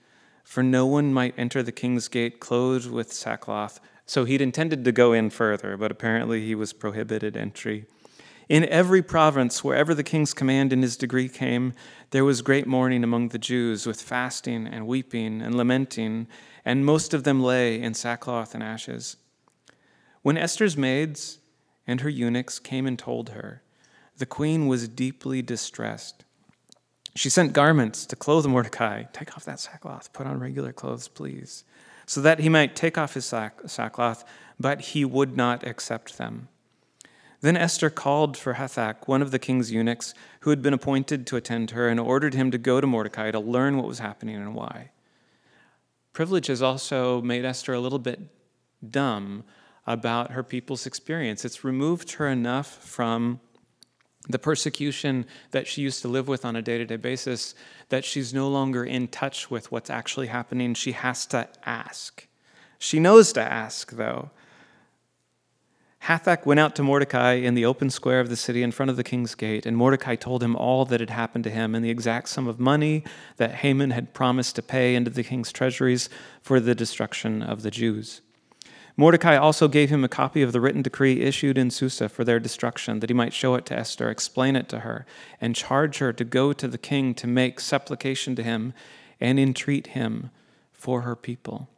for 0.43 0.63
no 0.63 0.87
one 0.87 1.13
might 1.13 1.35
enter 1.37 1.63
the 1.63 1.73
king's 1.73 2.09
gate 2.09 2.41
clothed 2.41 2.91
with 2.91 3.13
sackcloth. 3.13 3.79
So 4.07 4.25
he'd 4.25 4.41
intended 4.41 4.85
to 4.85 4.93
go 4.93 5.13
in 5.13 5.31
further, 5.31 5.77
but 5.77 5.93
apparently 5.93 6.45
he 6.45 6.55
was 6.55 6.73
prohibited 6.73 7.37
entry. 7.37 7.87
In 8.51 8.65
every 8.65 9.01
province, 9.01 9.63
wherever 9.63 9.95
the 9.95 10.03
king's 10.03 10.35
command 10.35 10.73
and 10.73 10.83
his 10.83 10.97
decree 10.97 11.29
came, 11.29 11.73
there 12.11 12.25
was 12.25 12.43
great 12.43 12.67
mourning 12.67 13.05
among 13.05 13.29
the 13.29 13.39
Jews, 13.39 13.87
with 13.87 14.03
fasting 14.03 14.67
and 14.67 14.89
weeping 14.89 15.41
and 15.41 15.55
lamenting, 15.55 16.27
and 16.65 16.85
most 16.85 17.15
of 17.15 17.23
them 17.23 17.41
lay 17.41 17.81
in 17.81 17.95
sackcloth 17.95 18.53
and 18.53 18.61
ashes. 18.61 19.17
When 20.23 20.37
Esther's 20.37 20.77
maids 20.77 21.39
and 21.87 22.01
her 22.01 22.09
eunuchs 22.09 22.59
came 22.59 22.89
and 22.89 22.99
told 22.99 23.29
her, 23.29 23.63
the 24.19 24.27
queen 24.27 24.67
was 24.67 24.89
deeply 24.89 25.43
distressed. 25.43 26.25
She 27.15 27.31
sent 27.31 27.53
garments 27.53 28.05
to 28.07 28.17
clothe 28.17 28.47
Mordecai. 28.47 29.05
Take 29.13 29.37
off 29.37 29.45
that 29.45 29.61
sackcloth, 29.61 30.13
put 30.13 30.27
on 30.27 30.41
regular 30.41 30.73
clothes, 30.73 31.07
please, 31.07 31.63
so 32.05 32.21
that 32.23 32.41
he 32.41 32.49
might 32.49 32.75
take 32.75 32.99
off 32.99 33.15
his 33.15 33.27
sack- 33.27 33.61
sackcloth, 33.67 34.25
but 34.59 34.81
he 34.81 35.05
would 35.05 35.37
not 35.37 35.65
accept 35.65 36.19
them. 36.19 36.49
Then 37.41 37.57
Esther 37.57 37.89
called 37.89 38.37
for 38.37 38.55
Hathach, 38.55 39.09
one 39.09 39.23
of 39.23 39.31
the 39.31 39.39
king's 39.39 39.73
eunuchs, 39.73 40.13
who 40.41 40.51
had 40.51 40.61
been 40.61 40.75
appointed 40.75 41.27
to 41.27 41.37
attend 41.37 41.71
her, 41.71 41.89
and 41.89 41.99
ordered 41.99 42.35
him 42.35 42.51
to 42.51 42.59
go 42.59 42.81
to 42.81 42.87
Mordecai 42.87 43.31
to 43.31 43.41
learn 43.41 43.77
what 43.77 43.87
was 43.87 43.99
happening 43.99 44.37
and 44.37 44.55
why. 44.55 44.91
Privilege 46.13 46.49
has 46.49 46.61
also 46.61 47.23
made 47.23 47.45
Esther 47.45 47.73
a 47.73 47.81
little 47.81 47.99
bit 47.99 48.21
dumb 48.87 49.45
about 49.87 50.33
her 50.33 50.43
people's 50.43 50.87
experience. 50.87 51.45
It's 51.45 51.65
removed 51.65 52.13
her 52.13 52.29
enough 52.29 52.67
from 52.67 53.41
the 54.29 54.39
persecution 54.39 55.25
that 55.53 55.67
she 55.67 55.81
used 55.81 56.03
to 56.03 56.09
live 56.09 56.29
with 56.29 56.45
on 56.45 56.57
a 56.57 56.63
day 56.63 56.77
to 56.79 56.85
day 56.85 56.97
basis 56.97 57.55
that 57.89 58.05
she's 58.05 58.35
no 58.35 58.49
longer 58.49 58.85
in 58.85 59.09
touch 59.09 59.51
with 59.51 59.73
what's 59.73 59.89
actually 59.89 60.27
happening. 60.27 60.75
She 60.75 60.93
has 60.93 61.25
to 61.27 61.49
ask. 61.65 62.27
She 62.79 63.01
knows 63.01 63.33
to 63.33 63.41
ask, 63.41 63.93
though. 63.93 64.31
Hathach 66.05 66.47
went 66.47 66.59
out 66.59 66.75
to 66.77 66.83
Mordecai 66.83 67.35
in 67.35 67.55
the 67.55 67.67
open 67.67 67.91
square 67.91 68.21
of 68.21 68.31
the 68.31 68.37
city 68.37 68.63
in 68.63 68.73
front 68.73 68.91
of 68.91 68.97
the 68.97 69.05
king's 69.05 69.35
gate, 69.35 69.67
and 69.67 69.77
Mordecai 69.77 70.17
told 70.17 70.43
him 70.43 70.57
all 70.57 70.85
that 70.87 71.01
had 71.01 71.11
happened 71.11 71.45
to 71.45 71.51
him 71.51 71.75
and 71.75 71.85
the 71.85 71.91
exact 71.91 72.31
sum 72.31 72.49
of 72.49 72.59
money 72.59 73.05
that 73.37 73.57
Haman 73.57 73.91
had 73.91 74.15
promised 74.15 74.57
to 74.57 74.63
pay 74.63 74.95
into 74.95 75.11
the 75.11 75.23
king's 75.23 75.53
treasuries 75.53 76.09
for 76.41 76.59
the 76.59 76.75
destruction 76.75 77.43
of 77.43 77.63
the 77.63 77.71
Jews. 77.71 78.23
Mordecai 78.97 79.37
also 79.37 79.69
gave 79.69 79.91
him 79.91 80.03
a 80.03 80.09
copy 80.09 80.43
of 80.43 80.53
the 80.53 80.61
written 80.61 80.83
decree 80.83 81.21
issued 81.21 81.57
in 81.57 81.71
Susa 81.71 82.09
for 82.09 82.25
their 82.25 82.41
destruction, 82.41 83.01
that 83.01 83.11
he 83.11 83.15
might 83.15 83.33
show 83.33 83.55
it 83.55 83.67
to 83.67 83.79
Esther, 83.79 84.11
explain 84.11 84.57
it 84.57 84.69
to 84.71 84.81
her, 84.81 85.07
and 85.41 85.55
charge 85.55 85.99
her 85.99 86.13
to 86.13 86.25
go 86.25 86.53
to 86.53 86.67
the 86.67 86.79
king 86.79 87.15
to 87.15 87.27
make 87.27 87.61
supplication 87.61 88.35
to 88.37 88.43
him 88.43 88.73
and 89.21 89.39
entreat 89.39 89.89
him 89.89 90.31
for 90.73 91.03
her 91.03 91.15
people. 91.15 91.69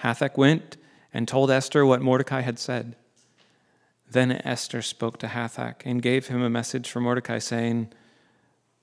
Hathach 0.00 0.36
went 0.36 0.78
and 1.12 1.28
told 1.28 1.50
Esther 1.50 1.84
what 1.84 2.02
Mordecai 2.02 2.40
had 2.40 2.58
said. 2.58 2.96
Then 4.10 4.32
Esther 4.44 4.82
spoke 4.82 5.18
to 5.18 5.28
Hathach 5.28 5.82
and 5.84 6.02
gave 6.02 6.28
him 6.28 6.42
a 6.42 6.50
message 6.50 6.90
for 6.90 7.00
Mordecai, 7.00 7.38
saying, 7.38 7.92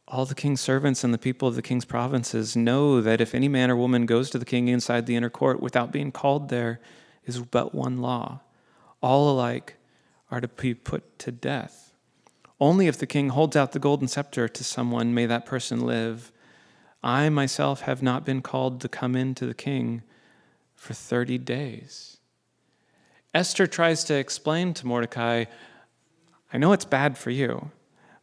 all 0.10 0.26
the 0.26 0.36
king's 0.36 0.60
servants 0.60 1.04
and 1.04 1.14
the 1.14 1.20
people 1.20 1.48
of 1.48 1.56
the 1.56 1.62
king's 1.62 1.86
provinces 1.86 2.56
know 2.56 3.00
that 3.00 3.22
if 3.22 3.36
any 3.36 3.48
man 3.48 3.70
or 3.70 3.76
woman 3.76 4.08
goes 4.08 4.32
to 4.32 4.40
the 4.40 4.46
king 4.46 4.68
inside 4.68 5.06
the 5.06 5.16
inner 5.16 5.30
court 5.30 5.62
without 5.62 5.92
being 5.92 6.12
called 6.12 6.50
there 6.50 6.80
is 7.26 7.40
but 7.40 7.76
one 7.76 8.00
law. 8.00 8.42
All 9.02 9.30
alike 9.30 9.76
are 10.32 10.42
to 10.42 10.48
be 10.48 10.74
put 10.74 11.20
to 11.20 11.32
death. 11.32 11.94
Only 12.60 12.88
if 12.88 12.98
the 12.98 13.06
king 13.06 13.30
holds 13.30 13.56
out 13.56 13.72
the 13.72 13.80
golden 13.80 14.08
scepter 14.08 14.48
to 14.48 14.64
someone 14.64 15.14
may 15.14 15.28
that 15.28 15.46
person 15.46 15.86
live. 15.86 16.32
I 17.04 17.30
myself 17.30 17.82
have 17.82 18.02
not 18.02 18.26
been 18.26 18.42
called 18.42 18.82
to 18.82 18.90
come 18.90 19.16
in 19.16 19.36
to 19.36 19.46
the 19.46 19.54
king 19.54 20.02
for 20.76 20.94
30 20.94 21.38
days. 21.38 22.18
Esther 23.34 23.68
tries 23.68 24.04
to 24.06 24.16
explain 24.16 24.74
to 24.74 24.88
Mordecai, 24.88 25.46
I 26.52 26.58
know 26.58 26.74
it's 26.74 26.86
bad 26.86 27.18
for 27.18 27.30
you, 27.30 27.72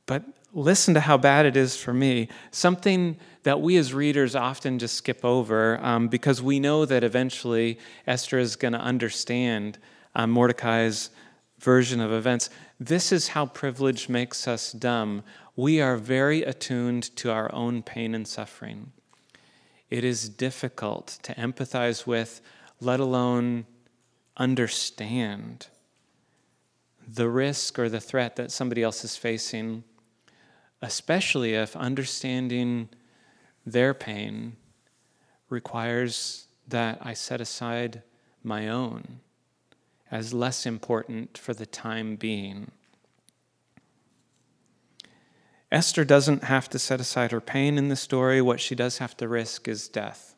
but 0.07 0.25
listen 0.53 0.95
to 0.95 1.01
how 1.01 1.17
bad 1.17 1.47
it 1.47 1.57
is 1.57 1.77
for 1.77 1.93
me. 1.93 2.29
Something 2.51 3.17
that 3.45 3.61
we 3.61 3.77
as 3.77 3.95
readers 3.95 4.35
often 4.35 4.79
just 4.79 4.97
skip 4.97 5.25
over 5.25 5.79
um, 5.81 6.09
because 6.09 6.43
we 6.43 6.59
know 6.59 6.85
that 6.85 7.05
eventually 7.05 7.79
Esther 8.07 8.39
is 8.39 8.57
going 8.57 8.73
to 8.73 8.81
understand 8.81 9.79
um, 10.15 10.31
Mordecai's 10.31 11.11
version 11.61 12.01
of 12.01 12.13
events. 12.13 12.51
This 12.81 13.13
is 13.13 13.29
how 13.29 13.47
privilege 13.47 14.09
makes 14.09 14.49
us 14.49 14.73
dumb. 14.73 15.23
We 15.55 15.81
are 15.81 15.97
very 15.97 16.43
attuned 16.43 17.15
to 17.17 17.31
our 17.31 17.53
own 17.55 17.83
pain 17.83 18.15
and 18.15 18.27
suffering. 18.27 18.93
It 19.89 20.05
is 20.05 20.29
difficult 20.29 21.19
to 21.23 21.35
empathize 21.35 22.07
with, 22.07 22.41
let 22.81 22.99
alone 22.99 23.67
understand 24.37 25.69
the 27.07 27.29
risk 27.29 27.79
or 27.79 27.89
the 27.89 28.01
threat 28.01 28.37
that 28.37 28.51
somebody 28.51 28.83
else 28.83 29.05
is 29.05 29.17
facing, 29.17 29.85
especially 30.83 31.55
if 31.55 31.77
understanding 31.77 32.89
their 33.65 33.95
pain 33.95 34.57
requires 35.49 36.49
that 36.67 36.99
I 37.01 37.15
set 37.15 37.41
aside 37.41 38.03
my 38.43 38.69
own 38.69 39.21
as 40.11 40.35
less 40.35 40.67
important 40.67 41.37
for 41.39 41.55
the 41.55 41.67
time 41.67 42.17
being. 42.17 42.71
Esther 45.71 46.05
doesn't 46.05 46.45
have 46.45 46.69
to 46.71 46.79
set 46.79 47.01
aside 47.01 47.33
her 47.33 47.41
pain 47.41 47.77
in 47.77 47.89
the 47.89 47.97
story. 47.97 48.41
What 48.41 48.61
she 48.61 48.75
does 48.75 48.99
have 48.99 49.17
to 49.17 49.27
risk 49.27 49.67
is 49.67 49.89
death. 49.89 50.37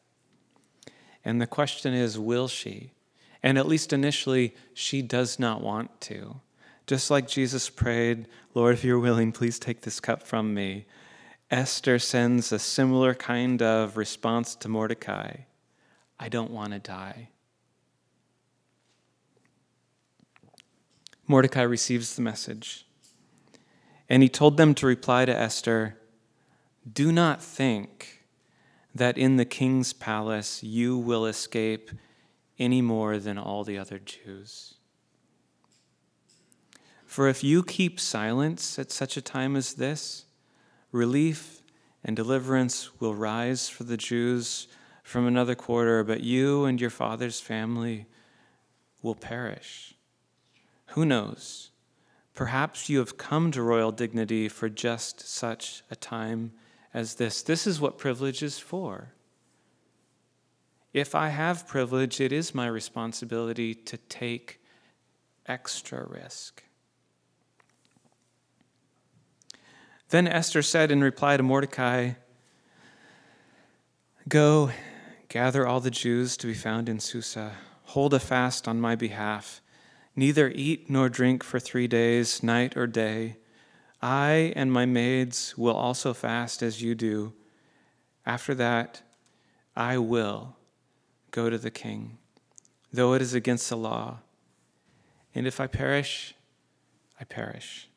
And 1.25 1.41
the 1.41 1.47
question 1.47 1.93
is 1.93 2.19
will 2.19 2.49
she? 2.49 2.93
And 3.43 3.57
at 3.59 3.69
least 3.69 3.93
initially, 3.93 4.55
she 4.75 5.03
does 5.03 5.39
not 5.39 5.61
want 5.61 6.01
to. 6.03 6.41
Just 6.87 7.11
like 7.11 7.29
Jesus 7.29 7.71
prayed, 7.71 8.27
Lord, 8.55 8.75
if 8.75 8.83
you're 8.83 8.99
willing, 8.99 9.31
please 9.31 9.59
take 9.59 9.83
this 9.83 10.01
cup 10.01 10.23
from 10.23 10.55
me. 10.55 10.87
Esther 11.51 11.99
sends 11.99 12.51
a 12.53 12.59
similar 12.59 13.15
kind 13.15 13.63
of 13.63 13.97
response 13.97 14.55
to 14.57 14.69
Mordecai 14.69 15.37
I 16.21 16.29
don't 16.29 16.51
want 16.51 16.73
to 16.73 16.81
die. 16.81 17.29
Mordecai 21.29 21.63
receives 21.63 22.17
the 22.17 22.23
message, 22.23 22.87
and 24.09 24.23
he 24.23 24.29
told 24.29 24.57
them 24.57 24.75
to 24.75 24.87
reply 24.87 25.27
to 25.27 25.39
Esther 25.39 25.97
Do 26.91 27.13
not 27.13 27.43
think 27.43 28.25
that 28.95 29.19
in 29.19 29.37
the 29.37 29.45
king's 29.45 29.93
palace 29.93 30.63
you 30.63 30.97
will 30.99 31.27
escape 31.27 31.91
any 32.59 32.83
more 32.83 33.19
than 33.19 33.39
all 33.39 33.65
the 33.65 33.79
other 33.79 33.99
Jews. 33.99 34.75
For 37.07 37.29
if 37.29 37.43
you 37.43 37.63
keep 37.63 37.99
silence 37.99 38.79
at 38.79 38.93
such 38.93 39.17
a 39.17 39.23
time 39.23 39.57
as 39.57 39.75
this, 39.75 40.27
relief 40.93 41.63
and 42.05 42.15
deliverance 42.15 43.01
will 43.01 43.15
rise 43.15 43.69
for 43.69 43.85
the 43.85 43.97
Jews 43.97 44.69
from 45.03 45.27
another 45.27 45.55
quarter, 45.55 46.05
but 46.05 46.23
you 46.23 46.65
and 46.65 46.81
your 46.81 46.91
father's 46.91 47.41
family 47.41 48.07
will 49.03 49.15
perish. 49.15 49.95
Who 50.89 51.05
knows? 51.05 51.71
Perhaps 52.35 52.89
you 52.89 52.99
have 52.99 53.17
come 53.17 53.51
to 53.53 53.63
royal 53.63 53.91
dignity 53.91 54.49
for 54.49 54.69
just 54.69 55.21
such 55.21 55.83
a 55.91 55.97
time 55.97 56.53
as 56.95 57.15
this. 57.15 57.43
This 57.43 57.67
is 57.67 57.81
what 57.81 57.99
privilege 57.99 58.43
is 58.43 58.59
for. 58.59 59.13
If 60.93 61.15
I 61.15 61.29
have 61.29 61.69
privilege, 61.69 62.21
it 62.21 62.33
is 62.33 62.55
my 62.55 62.67
responsibility 62.67 63.75
to 63.75 63.97
take 63.97 64.61
extra 65.47 66.07
risk. 66.07 66.65
Then 70.11 70.27
Esther 70.27 70.63
said 70.63 70.91
in 70.91 71.03
reply 71.03 71.37
to 71.37 71.43
Mordecai, 71.43 72.13
Go, 74.29 74.71
gather 75.29 75.67
all 75.67 75.81
the 75.81 75.91
Jews 75.91 76.37
to 76.39 76.47
be 76.47 76.55
found 76.55 76.89
in 76.89 77.01
Susa, 77.01 77.53
hold 77.85 78.15
a 78.15 78.19
fast 78.19 78.67
on 78.67 78.81
my 78.81 78.95
behalf, 78.95 79.61
neither 80.17 80.51
eat 80.55 80.89
nor 80.89 81.09
drink 81.09 81.45
for 81.45 81.61
three 81.61 81.87
days, 81.87 82.43
night 82.43 82.77
or 82.77 82.87
day. 82.87 83.37
I 84.01 84.53
and 84.57 84.73
my 84.73 84.87
maids 84.87 85.57
will 85.59 85.77
also 85.77 86.15
fast 86.15 86.63
as 86.63 86.83
you 86.83 86.95
do. 86.95 87.35
After 88.25 88.55
that, 88.55 89.03
I 89.77 89.99
will 89.99 90.58
go 91.31 91.51
to 91.51 91.59
the 91.59 91.71
king, 91.71 92.19
though 92.93 93.15
it 93.15 93.23
is 93.23 93.35
against 93.35 93.69
the 93.69 93.77
law. 93.77 94.19
And 95.35 95.47
if 95.47 95.61
I 95.61 95.67
perish, 95.67 96.35
I 97.21 97.25
perish. 97.25 97.89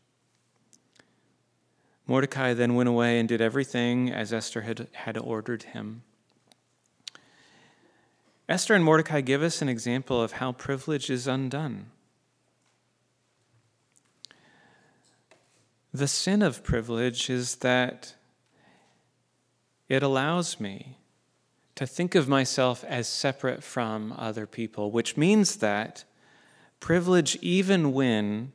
Mordecai 2.08 2.54
then 2.54 2.76
went 2.76 2.90
away 2.90 3.20
and 3.20 3.30
did 3.30 3.42
everything 3.42 4.12
as 4.12 4.34
Esther 4.34 4.62
had, 4.62 4.88
had 4.92 5.18
ordered 5.18 5.64
him. 5.64 6.04
Esther 8.50 8.74
and 8.74 8.84
Mordecai 8.84 9.22
give 9.22 9.42
us 9.42 9.62
an 9.62 9.70
example 9.70 10.22
of 10.22 10.34
how 10.34 10.52
privilege 10.52 11.10
is 11.10 11.26
undone. 11.26 11.86
The 15.94 16.08
sin 16.08 16.42
of 16.42 16.64
privilege 16.64 17.30
is 17.30 17.56
that 17.56 18.16
it 19.88 20.04
allows 20.04 20.60
me 20.60 20.98
to 21.82 21.88
think 21.88 22.14
of 22.14 22.28
myself 22.28 22.84
as 22.84 23.08
separate 23.08 23.64
from 23.64 24.14
other 24.16 24.46
people, 24.46 24.92
which 24.92 25.18
means 25.18 25.56
that 25.56 26.04
privilege, 26.80 27.36
even 27.42 27.92
when 27.92 28.54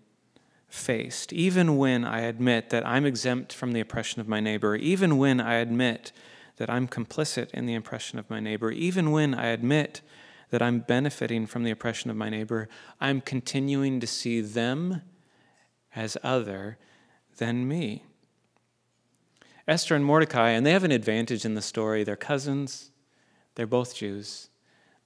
faced, 0.68 1.32
even 1.32 1.76
when 1.76 2.04
I 2.04 2.20
admit 2.20 2.70
that 2.70 2.86
I'm 2.86 3.04
exempt 3.04 3.52
from 3.52 3.72
the 3.72 3.80
oppression 3.80 4.20
of 4.20 4.28
my 4.28 4.38
neighbor, 4.38 4.76
even 4.76 5.18
when 5.18 5.40
I 5.40 5.54
admit 5.54 6.12
that 6.58 6.70
I'm 6.70 6.86
complicit 6.86 7.50
in 7.50 7.66
the 7.66 7.74
oppression 7.74 8.20
of 8.20 8.30
my 8.30 8.38
neighbor, 8.38 8.70
even 8.70 9.10
when 9.10 9.34
I 9.34 9.46
admit 9.46 10.02
that 10.50 10.62
I'm 10.62 10.78
benefiting 10.78 11.48
from 11.48 11.64
the 11.64 11.72
oppression 11.72 12.12
of 12.12 12.16
my 12.16 12.28
neighbor, 12.28 12.68
I'm 13.00 13.20
continuing 13.20 13.98
to 13.98 14.06
see 14.06 14.40
them 14.40 15.02
as 15.96 16.16
other 16.22 16.78
than 17.38 17.66
me. 17.66 18.04
Esther 19.66 19.96
and 19.96 20.04
Mordecai, 20.04 20.50
and 20.50 20.64
they 20.64 20.70
have 20.70 20.84
an 20.84 20.92
advantage 20.92 21.44
in 21.44 21.54
the 21.54 21.60
story. 21.60 22.04
They're 22.04 22.14
cousins, 22.14 22.92
they're 23.56 23.66
both 23.66 23.94
Jews, 23.94 24.48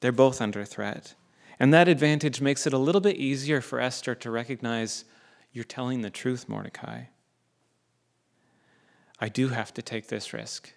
they're 0.00 0.12
both 0.12 0.40
under 0.40 0.64
threat. 0.64 1.14
And 1.58 1.74
that 1.74 1.88
advantage 1.88 2.40
makes 2.40 2.66
it 2.66 2.72
a 2.72 2.78
little 2.78 3.00
bit 3.00 3.16
easier 3.16 3.60
for 3.60 3.80
Esther 3.80 4.14
to 4.14 4.30
recognize 4.30 5.04
you're 5.52 5.64
telling 5.64 6.00
the 6.00 6.10
truth, 6.10 6.48
Mordecai. 6.48 7.04
I 9.18 9.28
do 9.28 9.48
have 9.48 9.74
to 9.74 9.82
take 9.82 10.08
this 10.08 10.32
risk. 10.32 10.72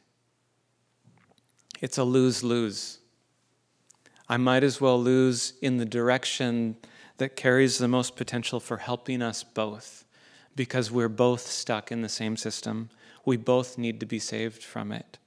It's 1.82 1.98
a 1.98 2.04
lose 2.04 2.44
lose. 2.44 3.00
I 4.28 4.38
might 4.38 4.64
as 4.64 4.82
well 4.82 5.02
lose 5.02 5.54
in 5.62 5.78
the 5.78 5.86
direction 5.86 6.78
that 7.18 7.36
carries 7.36 7.78
the 7.78 7.88
most 7.88 8.16
potential 8.16 8.60
for 8.60 8.78
helping 8.78 9.22
us 9.22 9.44
both 9.44 10.06
because 10.56 10.92
we're 10.92 11.10
both 11.10 11.42
stuck 11.42 11.92
in 11.92 12.02
the 12.02 12.10
same 12.10 12.36
system. 12.38 12.90
We 13.26 13.38
both 13.38 13.78
need 13.78 14.00
to 14.00 14.06
be 14.06 14.20
saved 14.20 14.64
from 14.64 14.92
it. 14.92 15.18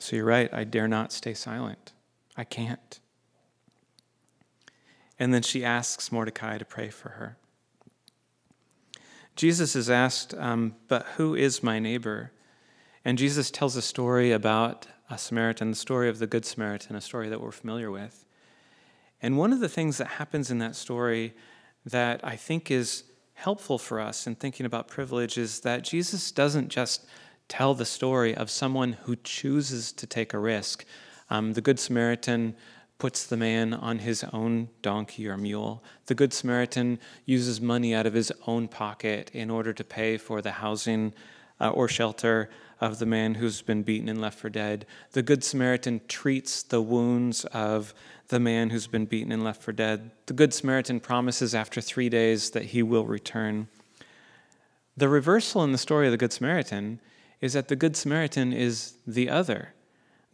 So 0.00 0.16
you're 0.16 0.24
right, 0.24 0.52
I 0.52 0.64
dare 0.64 0.88
not 0.88 1.12
stay 1.12 1.34
silent. 1.34 1.92
I 2.34 2.44
can't. 2.44 3.00
And 5.18 5.34
then 5.34 5.42
she 5.42 5.62
asks 5.62 6.10
Mordecai 6.10 6.56
to 6.56 6.64
pray 6.64 6.88
for 6.88 7.10
her. 7.10 7.36
Jesus 9.36 9.76
is 9.76 9.90
asked, 9.90 10.32
um, 10.34 10.74
But 10.88 11.04
who 11.16 11.34
is 11.34 11.62
my 11.62 11.78
neighbor? 11.78 12.32
And 13.04 13.18
Jesus 13.18 13.50
tells 13.50 13.76
a 13.76 13.82
story 13.82 14.32
about 14.32 14.86
a 15.10 15.18
Samaritan, 15.18 15.70
the 15.70 15.76
story 15.76 16.08
of 16.08 16.18
the 16.18 16.26
Good 16.26 16.46
Samaritan, 16.46 16.96
a 16.96 17.00
story 17.02 17.28
that 17.28 17.40
we're 17.40 17.50
familiar 17.50 17.90
with. 17.90 18.24
And 19.20 19.36
one 19.36 19.52
of 19.52 19.60
the 19.60 19.68
things 19.68 19.98
that 19.98 20.06
happens 20.06 20.50
in 20.50 20.58
that 20.58 20.76
story 20.76 21.34
that 21.84 22.24
I 22.24 22.36
think 22.36 22.70
is 22.70 23.04
helpful 23.34 23.78
for 23.78 24.00
us 24.00 24.26
in 24.26 24.34
thinking 24.34 24.64
about 24.64 24.88
privilege 24.88 25.36
is 25.36 25.60
that 25.60 25.82
Jesus 25.82 26.30
doesn't 26.32 26.68
just 26.68 27.06
tell 27.50 27.74
the 27.74 27.84
story 27.84 28.34
of 28.34 28.48
someone 28.48 28.92
who 29.02 29.16
chooses 29.16 29.92
to 29.92 30.06
take 30.06 30.32
a 30.32 30.38
risk. 30.38 30.84
Um, 31.28 31.52
the 31.52 31.60
Good 31.60 31.80
Samaritan 31.80 32.54
puts 32.96 33.26
the 33.26 33.36
man 33.36 33.74
on 33.74 33.98
his 33.98 34.24
own 34.32 34.68
donkey 34.82 35.26
or 35.26 35.36
mule. 35.36 35.82
The 36.06 36.14
Good 36.14 36.32
Samaritan 36.32 37.00
uses 37.26 37.60
money 37.60 37.92
out 37.92 38.06
of 38.06 38.14
his 38.14 38.32
own 38.46 38.68
pocket 38.68 39.30
in 39.34 39.50
order 39.50 39.72
to 39.72 39.82
pay 39.82 40.16
for 40.16 40.40
the 40.40 40.52
housing 40.52 41.12
uh, 41.60 41.70
or 41.70 41.88
shelter 41.88 42.50
of 42.80 43.00
the 43.00 43.06
man 43.06 43.34
who's 43.34 43.62
been 43.62 43.82
beaten 43.82 44.08
and 44.08 44.20
left 44.20 44.38
for 44.38 44.48
dead. 44.48 44.86
The 45.10 45.22
Good 45.22 45.42
Samaritan 45.42 46.02
treats 46.06 46.62
the 46.62 46.80
wounds 46.80 47.44
of 47.46 47.94
the 48.28 48.40
man 48.40 48.70
who's 48.70 48.86
been 48.86 49.06
beaten 49.06 49.32
and 49.32 49.42
left 49.42 49.60
for 49.60 49.72
dead. 49.72 50.12
The 50.26 50.34
Good 50.34 50.54
Samaritan 50.54 51.00
promises 51.00 51.52
after 51.52 51.80
three 51.80 52.08
days 52.08 52.50
that 52.50 52.66
he 52.66 52.82
will 52.84 53.06
return. 53.06 53.66
The 54.96 55.08
reversal 55.08 55.64
in 55.64 55.72
the 55.72 55.78
story 55.78 56.06
of 56.06 56.12
the 56.12 56.16
Good 56.16 56.32
Samaritan 56.32 57.00
is 57.40 57.54
that 57.54 57.68
the 57.68 57.76
Good 57.76 57.96
Samaritan 57.96 58.52
is 58.52 58.94
the 59.06 59.28
other. 59.28 59.74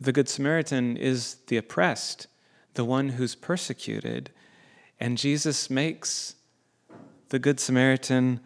The 0.00 0.12
Good 0.12 0.28
Samaritan 0.28 0.96
is 0.96 1.36
the 1.46 1.56
oppressed, 1.56 2.26
the 2.74 2.84
one 2.84 3.10
who's 3.10 3.34
persecuted. 3.34 4.30
And 4.98 5.16
Jesus 5.16 5.70
makes 5.70 6.34
the 7.28 7.38
Good 7.38 7.60
Samaritan 7.60 8.40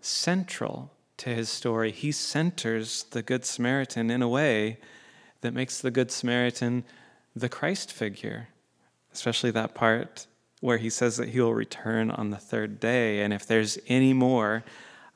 central 0.00 0.92
to 1.18 1.30
his 1.30 1.48
story. 1.48 1.90
He 1.90 2.12
centers 2.12 3.04
the 3.04 3.22
Good 3.22 3.44
Samaritan 3.44 4.10
in 4.10 4.22
a 4.22 4.28
way 4.28 4.78
that 5.40 5.54
makes 5.54 5.80
the 5.80 5.90
Good 5.90 6.10
Samaritan 6.10 6.84
the 7.34 7.48
Christ 7.48 7.92
figure, 7.92 8.48
especially 9.12 9.50
that 9.50 9.74
part 9.74 10.26
where 10.60 10.78
he 10.78 10.90
says 10.90 11.16
that 11.18 11.28
he 11.28 11.40
will 11.40 11.54
return 11.54 12.10
on 12.10 12.30
the 12.30 12.36
third 12.36 12.80
day. 12.80 13.20
And 13.20 13.32
if 13.32 13.46
there's 13.46 13.78
any 13.86 14.12
more 14.12 14.64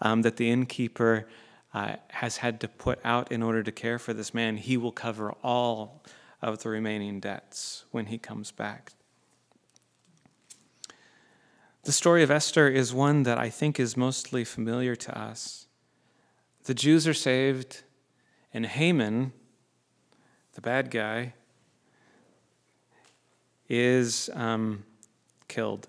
um, 0.01 0.23
that 0.23 0.37
the 0.37 0.51
innkeeper 0.51 1.27
uh, 1.73 1.97
has 2.09 2.39
had 2.39 2.61
to 2.61 2.69
put 2.69 2.99
out 3.05 3.31
in 3.31 3.43
order 3.43 3.63
to 3.63 3.73
care 3.73 3.99
for 3.99 4.13
this 4.13 4.35
man, 4.35 4.57
he 4.57 4.77
will 4.77 4.93
cover 4.93 5.33
all 5.43 6.03
of 6.43 6.63
the 6.63 6.69
remaining 6.69 7.21
debts 7.21 7.85
when 7.91 8.07
he 8.07 8.19
comes 8.19 8.51
back. 8.51 8.93
The 11.85 11.93
story 11.93 12.23
of 12.23 12.31
Esther 12.31 12.69
is 12.69 12.93
one 12.93 13.23
that 13.23 13.39
I 13.39 13.49
think 13.49 13.81
is 13.81 13.97
mostly 13.97 14.45
familiar 14.45 14.95
to 14.97 15.19
us. 15.19 15.67
The 16.65 16.75
Jews 16.75 17.09
are 17.09 17.15
saved, 17.15 17.83
and 18.53 18.67
Haman, 18.67 19.33
the 20.55 20.61
bad 20.61 20.91
guy, 20.91 21.35
is 23.69 24.29
um, 24.35 24.85
killed. 25.49 25.89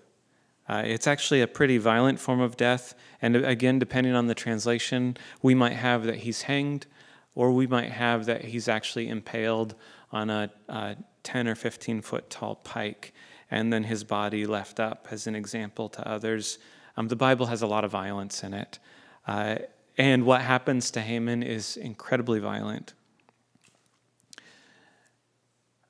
Uh, 0.72 0.80
it's 0.86 1.06
actually 1.06 1.42
a 1.42 1.46
pretty 1.46 1.76
violent 1.76 2.18
form 2.18 2.40
of 2.40 2.56
death. 2.56 2.94
And 3.20 3.36
again, 3.36 3.78
depending 3.78 4.14
on 4.14 4.26
the 4.26 4.34
translation, 4.34 5.18
we 5.42 5.54
might 5.54 5.74
have 5.74 6.04
that 6.04 6.20
he's 6.20 6.42
hanged, 6.42 6.86
or 7.34 7.52
we 7.52 7.66
might 7.66 7.90
have 7.90 8.24
that 8.24 8.46
he's 8.46 8.68
actually 8.68 9.10
impaled 9.10 9.74
on 10.12 10.30
a, 10.30 10.50
a 10.70 10.96
10 11.24 11.46
or 11.46 11.54
15 11.54 12.00
foot 12.00 12.30
tall 12.30 12.54
pike, 12.54 13.12
and 13.50 13.70
then 13.70 13.84
his 13.84 14.02
body 14.02 14.46
left 14.46 14.80
up 14.80 15.08
as 15.10 15.26
an 15.26 15.34
example 15.34 15.90
to 15.90 16.08
others. 16.08 16.58
Um, 16.96 17.08
the 17.08 17.16
Bible 17.16 17.44
has 17.46 17.60
a 17.60 17.66
lot 17.66 17.84
of 17.84 17.90
violence 17.90 18.42
in 18.42 18.54
it. 18.54 18.78
Uh, 19.26 19.56
and 19.98 20.24
what 20.24 20.40
happens 20.40 20.90
to 20.92 21.02
Haman 21.02 21.42
is 21.42 21.76
incredibly 21.76 22.40
violent. 22.40 22.94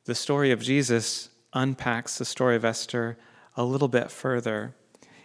The 0.07 0.16
story 0.16 0.51
of 0.51 0.61
Jesus 0.61 1.29
unpacks 1.53 2.18
the 2.18 2.25
story 2.25 2.57
of 2.57 2.64
Esther 2.64 3.16
a 3.57 3.65
little 3.65 3.88
bit 3.88 4.11
further, 4.11 4.75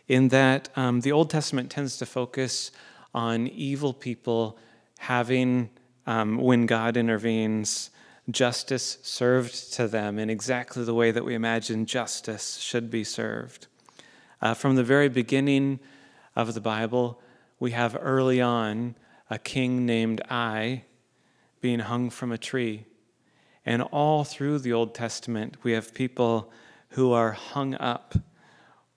in 0.07 0.29
that 0.29 0.69
um, 0.75 1.01
the 1.01 1.11
Old 1.11 1.29
Testament 1.29 1.69
tends 1.69 1.97
to 1.97 2.05
focus 2.05 2.71
on 3.13 3.47
evil 3.47 3.93
people 3.93 4.57
having, 4.99 5.69
um, 6.05 6.37
when 6.37 6.65
God 6.65 6.97
intervenes, 6.97 7.89
justice 8.29 8.97
served 9.03 9.73
to 9.73 9.87
them 9.87 10.19
in 10.19 10.29
exactly 10.29 10.83
the 10.83 10.93
way 10.93 11.11
that 11.11 11.23
we 11.23 11.33
imagine 11.33 11.85
justice 11.85 12.57
should 12.57 12.91
be 12.91 13.03
served. 13.03 13.67
Uh, 14.41 14.53
from 14.53 14.75
the 14.75 14.83
very 14.83 15.09
beginning 15.09 15.79
of 16.35 16.53
the 16.53 16.61
Bible, 16.61 17.21
we 17.59 17.71
have 17.71 17.97
early 17.99 18.41
on 18.41 18.95
a 19.29 19.39
king 19.39 19.85
named 19.85 20.21
Ai 20.29 20.83
being 21.61 21.79
hung 21.79 22.09
from 22.09 22.31
a 22.31 22.37
tree. 22.37 22.85
And 23.65 23.81
all 23.81 24.23
through 24.23 24.59
the 24.59 24.73
Old 24.73 24.93
Testament, 24.93 25.57
we 25.63 25.71
have 25.71 25.93
people 25.93 26.51
who 26.89 27.11
are 27.11 27.31
hung 27.31 27.75
up 27.75 28.15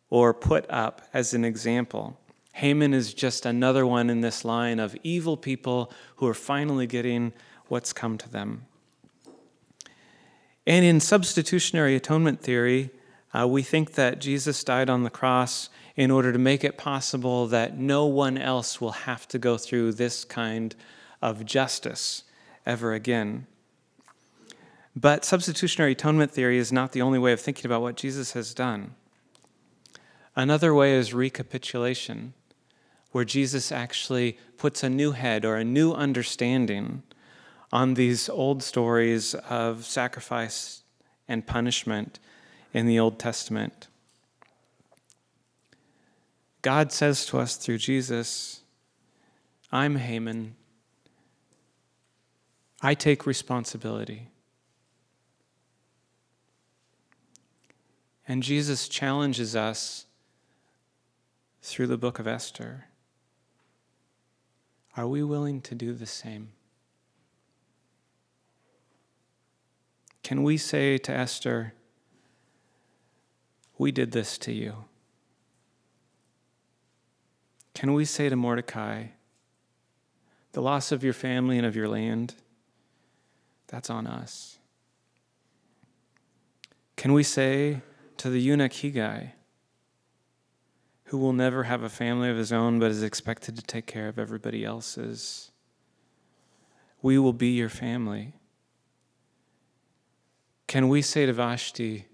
or 0.09 0.35
put 0.35 0.69
up 0.71 1.03
as 1.13 1.35
an 1.35 1.45
example. 1.45 2.19
Haman 2.53 2.93
is 2.93 3.15
just 3.15 3.47
another 3.47 3.87
one 3.87 4.11
in 4.11 4.21
this 4.21 4.45
line 4.45 4.79
of 4.79 4.97
evil 5.03 5.37
people 5.37 5.93
who 6.17 6.27
are 6.27 6.35
finally 6.35 6.87
getting 6.87 7.33
what's 7.69 7.93
come 7.93 8.19
to 8.19 8.29
them. 8.29 8.67
And 10.67 10.85
in 10.85 11.01
substitutionary 11.01 11.97
atonement 11.97 12.41
theory, 12.41 12.91
uh, 13.33 13.47
we 13.47 13.63
think 13.63 13.93
that 13.95 14.21
Jesus 14.21 14.63
died 14.65 14.91
on 14.91 15.05
the 15.05 15.11
cross 15.11 15.71
in 15.97 16.11
order 16.11 16.33
to 16.33 16.39
make 16.39 16.65
it 16.65 16.77
possible 16.77 17.47
that 17.47 17.79
no 17.79 18.07
one 18.07 18.37
else 18.37 18.81
will 18.81 18.93
have 18.93 19.27
to 19.29 19.39
go 19.39 19.57
through 19.57 19.93
this 19.93 20.25
kind 20.25 20.75
of 21.23 21.45
justice 21.45 22.25
ever 22.67 22.93
again. 22.93 23.47
But 24.97 25.25
substitutionary 25.25 25.93
atonement 25.93 26.33
theory 26.33 26.59
is 26.59 26.73
not 26.73 26.93
the 26.93 27.03
only 27.03 27.19
way 27.19 27.33
of 27.33 27.41
thinking 27.41 27.67
about 27.67 27.83
what 27.83 27.97
Jesus 27.97 28.33
has 28.33 28.53
done. 28.53 28.95
Another 30.35 30.75
way 30.75 30.95
is 30.95 31.15
recapitulation, 31.15 32.35
where 33.13 33.25
Jesus 33.25 33.71
actually 33.71 34.39
puts 34.57 34.83
a 34.83 34.91
new 34.91 35.13
head 35.13 35.45
or 35.45 35.57
a 35.57 35.65
new 35.65 35.93
understanding 35.93 37.03
on 37.73 37.95
these 37.95 38.29
old 38.29 38.63
stories 38.63 39.35
of 39.35 39.85
sacrifice 39.85 40.83
and 41.29 41.47
punishment 41.47 42.19
in 42.73 42.87
the 42.87 42.99
Old 42.99 43.19
Testament. 43.19 43.87
God 46.63 46.93
says 46.93 47.25
to 47.27 47.39
us 47.39 47.57
through 47.57 47.79
Jesus, 47.79 48.63
I'm 49.73 49.97
Haman. 49.97 50.57
I 52.83 52.95
take 52.95 53.27
responsibility. 53.27 54.29
And 58.31 58.45
Jesus 58.45 58.87
challenges 58.87 59.57
us 59.57 60.07
through 61.63 61.89
the 61.89 61.99
book 61.99 62.21
of 62.21 62.29
Esther. 62.29 62.85
Are 64.97 65.09
we 65.09 65.25
willing 65.25 65.61
to 65.63 65.75
do 65.75 65.93
the 65.93 66.07
same? 66.07 66.51
Can 70.23 70.45
we 70.45 70.57
say 70.57 70.97
to 70.99 71.13
Esther, 71.13 71.75
We 73.79 73.91
did 73.91 74.13
this 74.13 74.39
to 74.39 74.53
you? 74.53 74.85
Can 77.75 77.95
we 77.95 78.05
say 78.05 78.29
to 78.29 78.37
Mordecai, 78.37 79.07
the 80.53 80.63
loss 80.63 80.93
of 80.93 81.03
your 81.03 81.15
family 81.15 81.59
and 81.59 81.67
of 81.67 81.75
your 81.75 81.89
land, 81.89 82.37
that's 83.67 83.91
on 83.91 84.07
us? 84.07 84.59
Can 86.95 87.13
we 87.13 87.25
say 87.25 87.83
to 88.21 88.31
the 88.31 88.41
eunuch 88.41 88.73
Hegai, 88.73 89.33
who 91.05 91.19
will 91.19 91.33
never 91.33 91.65
have 91.65 91.83
a 91.83 91.89
family 91.89 92.31
of 92.31 92.37
his 92.37 92.53
own 92.53 92.79
but 92.79 92.91
is 92.91 93.03
expected 93.03 93.57
to 93.57 93.63
take 93.63 93.87
care 93.87 94.09
of 94.09 94.19
everybody 94.19 94.65
else's, 94.65 95.51
we 97.03 97.19
will 97.19 97.33
be 97.33 97.49
your 97.49 97.69
family? 97.69 98.35
Can 100.67 100.89
we 100.89 101.03
say 101.03 101.27
to 101.27 101.33
Vashti, 101.33 102.07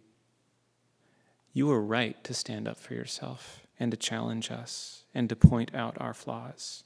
you 1.53 1.67
were 1.67 1.83
right 1.83 2.23
to 2.25 2.33
stand 2.35 2.67
up 2.67 2.79
for 2.79 2.95
yourself 2.95 3.67
and 3.79 3.91
to 3.91 3.97
challenge 3.97 4.51
us? 4.51 4.97
and 5.17 5.31
to 5.31 5.35
point 5.35 5.75
out 5.75 5.97
our 5.99 6.13
flaws. 6.13 6.85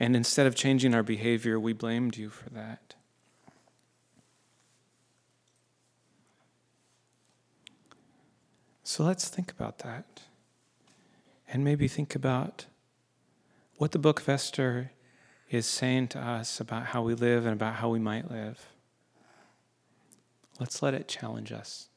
And 0.00 0.16
instead 0.16 0.46
of 0.46 0.54
changing 0.54 0.94
our 0.94 1.02
behavior, 1.02 1.60
we 1.60 1.74
blamed 1.74 2.16
you 2.16 2.30
for 2.30 2.48
that. 2.48 2.95
So 8.88 9.02
let's 9.02 9.28
think 9.28 9.50
about 9.50 9.80
that. 9.80 10.22
And 11.52 11.64
maybe 11.64 11.88
think 11.88 12.14
about 12.14 12.66
what 13.78 13.90
the 13.90 13.98
book 13.98 14.20
of 14.20 14.28
Esther 14.28 14.92
is 15.50 15.66
saying 15.66 16.06
to 16.08 16.20
us 16.20 16.60
about 16.60 16.86
how 16.86 17.02
we 17.02 17.14
live 17.14 17.46
and 17.46 17.52
about 17.52 17.74
how 17.74 17.88
we 17.88 17.98
might 17.98 18.30
live. 18.30 18.68
Let's 20.60 20.82
let 20.82 20.94
it 20.94 21.08
challenge 21.08 21.50
us. 21.50 21.88